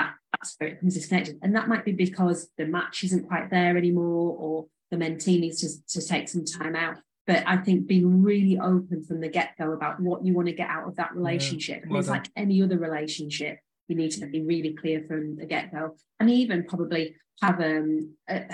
[0.59, 1.37] it becomes disconnected.
[1.41, 5.61] And that might be because the match isn't quite there anymore, or the mentee needs
[5.61, 6.97] to, to take some time out.
[7.27, 10.53] But I think being really open from the get go about what you want to
[10.53, 11.81] get out of that relationship.
[11.83, 13.57] Yeah, well it's like any other relationship,
[13.87, 15.95] you need to be really clear from the get go.
[16.19, 18.45] And even probably have um, a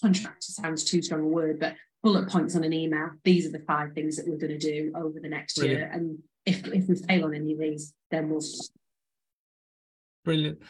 [0.00, 3.10] contract, sounds too strong a word, but bullet points on an email.
[3.24, 5.80] These are the five things that we're going to do over the next Brilliant.
[5.80, 5.90] year.
[5.92, 8.42] And if, if we fail on any of these, then we'll
[10.24, 10.62] Brilliant.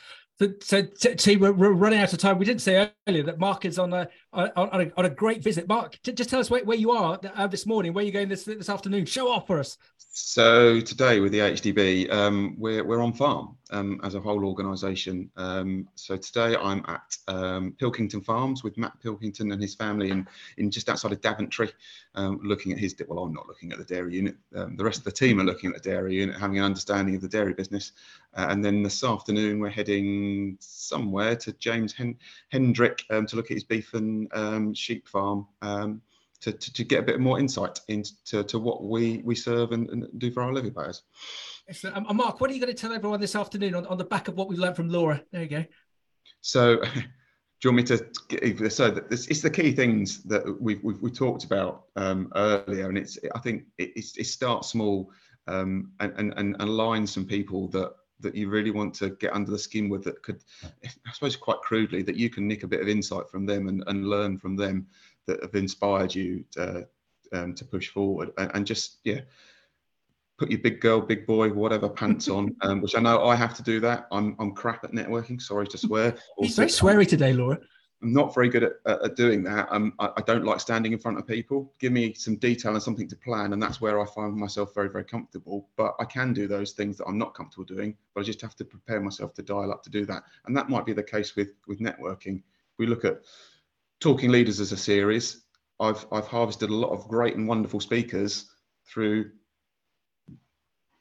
[0.61, 2.38] So, so we're, we're, running out of time.
[2.38, 5.68] We didn't say earlier that Mark is on a on a, on a great visit.
[5.68, 7.93] Mark, just tell us where, where you are uh, this morning.
[7.93, 9.07] Where are you going this this afternoon?
[9.07, 9.76] Show off for us.
[9.99, 15.30] So today with the AHDB, um, we're we're on farm um, as a whole organisation.
[15.36, 20.26] Um, so today I'm at um, Pilkington Farms with Matt Pilkington and his family in
[20.58, 21.72] in just outside of Daventry,
[22.14, 22.94] um, looking at his.
[23.08, 24.36] Well, I'm not looking at the dairy unit.
[24.54, 27.16] Um, the rest of the team are looking at the dairy unit, having an understanding
[27.16, 27.92] of the dairy business.
[28.36, 32.18] Uh, and then this afternoon we're heading somewhere to James Hen-
[32.50, 36.00] Hendrick to look at his beef and um, sheep farm um,
[36.43, 39.88] to, to, to, get a bit more insight into to what we we serve and,
[39.90, 41.03] and do for our levy payers.
[41.68, 42.09] Excellent.
[42.09, 44.28] Um, Mark, what are you going to tell everyone this afternoon on, on the back
[44.28, 45.22] of what we've learned from Laura?
[45.30, 45.64] There you go.
[46.40, 47.01] So, do
[47.64, 48.70] you want me to?
[48.70, 52.99] So this, it's the key things that we've we've, we talked about um, earlier, and
[52.99, 55.11] it's I think it, it starts small
[55.47, 59.51] um, and, and and align some people that that you really want to get under
[59.51, 60.43] the skin with that could,
[60.84, 63.82] I suppose, quite crudely, that you can nick a bit of insight from them and,
[63.88, 64.86] and learn from them
[65.26, 66.86] that have inspired you to,
[67.32, 69.20] um, to push forward and, and, just, yeah,
[70.38, 73.54] put your big girl, big boy, whatever pants on, um, which I know I have
[73.54, 74.08] to do that.
[74.10, 75.40] I'm, I'm crap at networking.
[75.40, 76.16] Sorry to swear.
[76.38, 77.58] He's very sweary today, Laura.
[78.02, 79.68] I'm not very good at, at doing that.
[79.70, 81.72] Um, I, I, don't like standing in front of people.
[81.78, 84.88] Give me some detail and something to plan, and that's where I find myself very,
[84.88, 85.68] very comfortable.
[85.76, 88.56] But I can do those things that I'm not comfortable doing, but I just have
[88.56, 90.24] to prepare myself to dial up to do that.
[90.46, 92.42] And that might be the case with with networking.
[92.76, 93.20] We look at
[94.03, 95.44] talking leaders as a series.
[95.80, 98.50] I've I've harvested a lot of great and wonderful speakers
[98.86, 99.30] through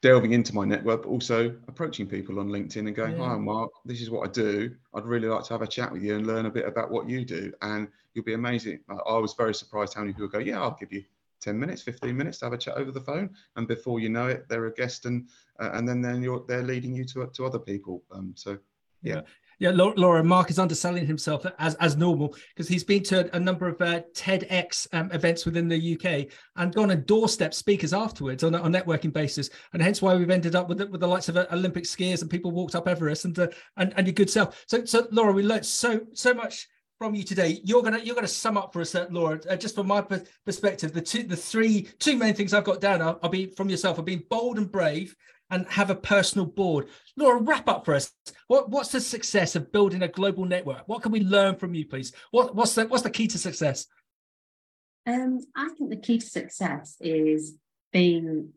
[0.00, 3.28] delving into my network, but also approaching people on LinkedIn and going, yeah.
[3.28, 3.70] "Hi, Mark.
[3.84, 4.74] This is what I do.
[4.94, 7.08] I'd really like to have a chat with you and learn a bit about what
[7.08, 8.80] you do." And you'll be amazing.
[8.88, 11.04] I was very surprised how many people go, "Yeah, I'll give you
[11.40, 14.28] 10 minutes, 15 minutes to have a chat over the phone." And before you know
[14.28, 15.28] it, they're a guest, and
[15.60, 18.02] uh, and then then you're they're leading you to to other people.
[18.12, 18.58] Um, so
[19.02, 19.22] yeah.
[19.62, 19.70] Yeah.
[19.72, 23.80] Laura, Mark is underselling himself as, as normal because he's been to a number of
[23.80, 28.60] uh, TEDx um, events within the UK and gone and doorstep speakers afterwards on a,
[28.60, 31.36] on networking basis, and hence why we've ended up with the, with the likes of
[31.36, 33.46] uh, Olympic skiers and people walked up Everest and uh,
[33.76, 34.64] and and your good self.
[34.66, 37.60] So so Laura, we learned so so much from you today.
[37.62, 39.40] You're gonna you're gonna sum up for us, uh, Laura.
[39.48, 40.04] Uh, just from my
[40.44, 43.70] perspective, the two the three two main things I've got down are, are be from
[43.70, 45.14] yourself are being bold and brave
[45.52, 46.88] and have a personal board.
[47.16, 48.10] Laura, wrap up for us.
[48.48, 50.82] What, what's the success of building a global network?
[50.86, 52.12] What can we learn from you, please?
[52.30, 53.86] What, what's the what's the key to success?
[55.06, 57.54] Um, I think the key to success is
[57.92, 58.50] being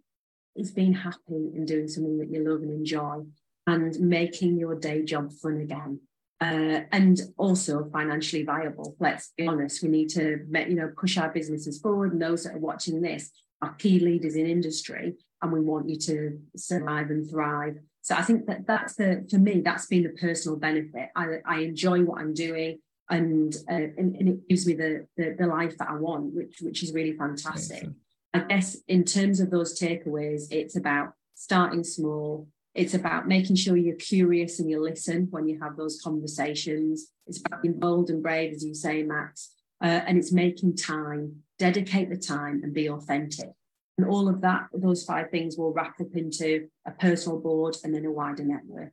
[0.55, 3.23] is being happy and doing something that you love and enjoy,
[3.67, 5.99] and making your day job fun again.
[6.41, 8.95] Uh, and also financially viable.
[8.99, 12.13] Let's be honest, we need to you know push our businesses forward.
[12.13, 13.31] And those that are watching this
[13.61, 15.15] are key leaders in industry
[15.45, 17.77] and we want you to survive and thrive.
[18.01, 21.09] So I think that that's the for me that's been the personal benefit.
[21.15, 22.79] I, I enjoy what I'm doing,
[23.09, 26.57] and, uh, and, and it gives me the, the, the life that I want, which
[26.61, 27.87] which is really fantastic.
[28.33, 32.47] I guess in terms of those takeaways, it's about starting small.
[32.73, 37.07] It's about making sure you're curious and you listen when you have those conversations.
[37.25, 39.51] It's about being bold and brave, as you say, Max.
[39.81, 43.51] Uh, and it's making time, dedicate the time, and be authentic.
[43.97, 47.93] And all of that, those five things will wrap up into a personal board and
[47.93, 48.91] then a wider network.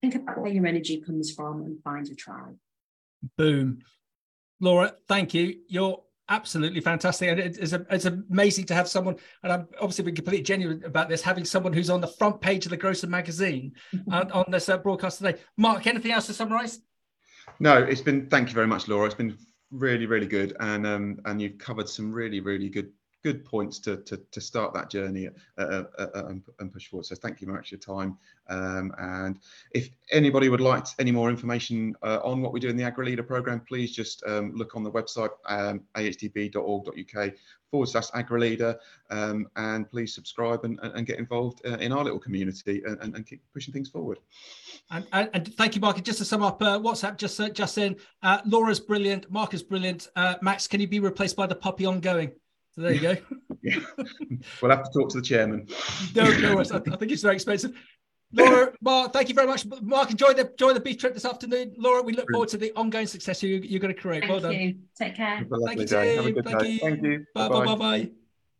[0.00, 2.56] Think about where your energy comes from and find a tribe.
[3.38, 3.78] Boom.
[4.60, 5.60] Laura, thank you.
[5.68, 7.28] You're absolutely fantastic.
[7.28, 11.08] And it's, a, it's amazing to have someone, and I'm obviously being completely genuine about
[11.08, 13.72] this, having someone who's on the front page of the Grocer magazine
[14.10, 15.38] uh, on this uh, broadcast today.
[15.56, 16.80] Mark, anything else to summarize?
[17.60, 19.06] No, it's been, thank you very much, Laura.
[19.06, 19.36] It's been
[19.70, 20.56] really, really good.
[20.58, 22.90] And, um, and you've covered some really, really good
[23.22, 27.06] good points to, to, to start that journey uh, uh, uh, and, and, push forward.
[27.06, 28.18] So thank you very much for your time.
[28.48, 29.38] Um, and
[29.72, 33.26] if anybody would like any more information uh, on what we do in the AgriLeader
[33.26, 37.32] program, please just um, look on the website um, ahdb.org.uk
[37.70, 38.76] forward slash AgriLeader
[39.10, 43.26] um, and please subscribe and, and get involved uh, in our little community and, and,
[43.26, 44.18] keep pushing things forward.
[44.90, 46.02] And, and, thank you, Mark.
[46.02, 49.62] Just to sum up, uh, WhatsApp just uh, just in, uh, Laura's brilliant, Mark is
[49.62, 50.08] brilliant.
[50.16, 52.32] Uh, Max, can you be replaced by the puppy ongoing?
[52.74, 53.16] So there you go.
[53.62, 53.80] yeah.
[54.60, 55.68] We'll have to talk to the chairman.
[56.14, 57.72] no, no, I, think it's very expensive.
[58.32, 59.66] Laura, Mark, thank you very much.
[59.82, 61.74] Mark, enjoy the enjoy the beach trip this afternoon.
[61.76, 64.24] Laura, we look forward to the ongoing success you, you're going to create.
[64.24, 64.76] Thank well you.
[64.96, 65.46] Take care.
[65.66, 66.70] Thank you, Have a good thank day.
[66.70, 66.78] You.
[66.78, 67.26] Thank you.
[67.34, 68.10] Bye bye bye bye.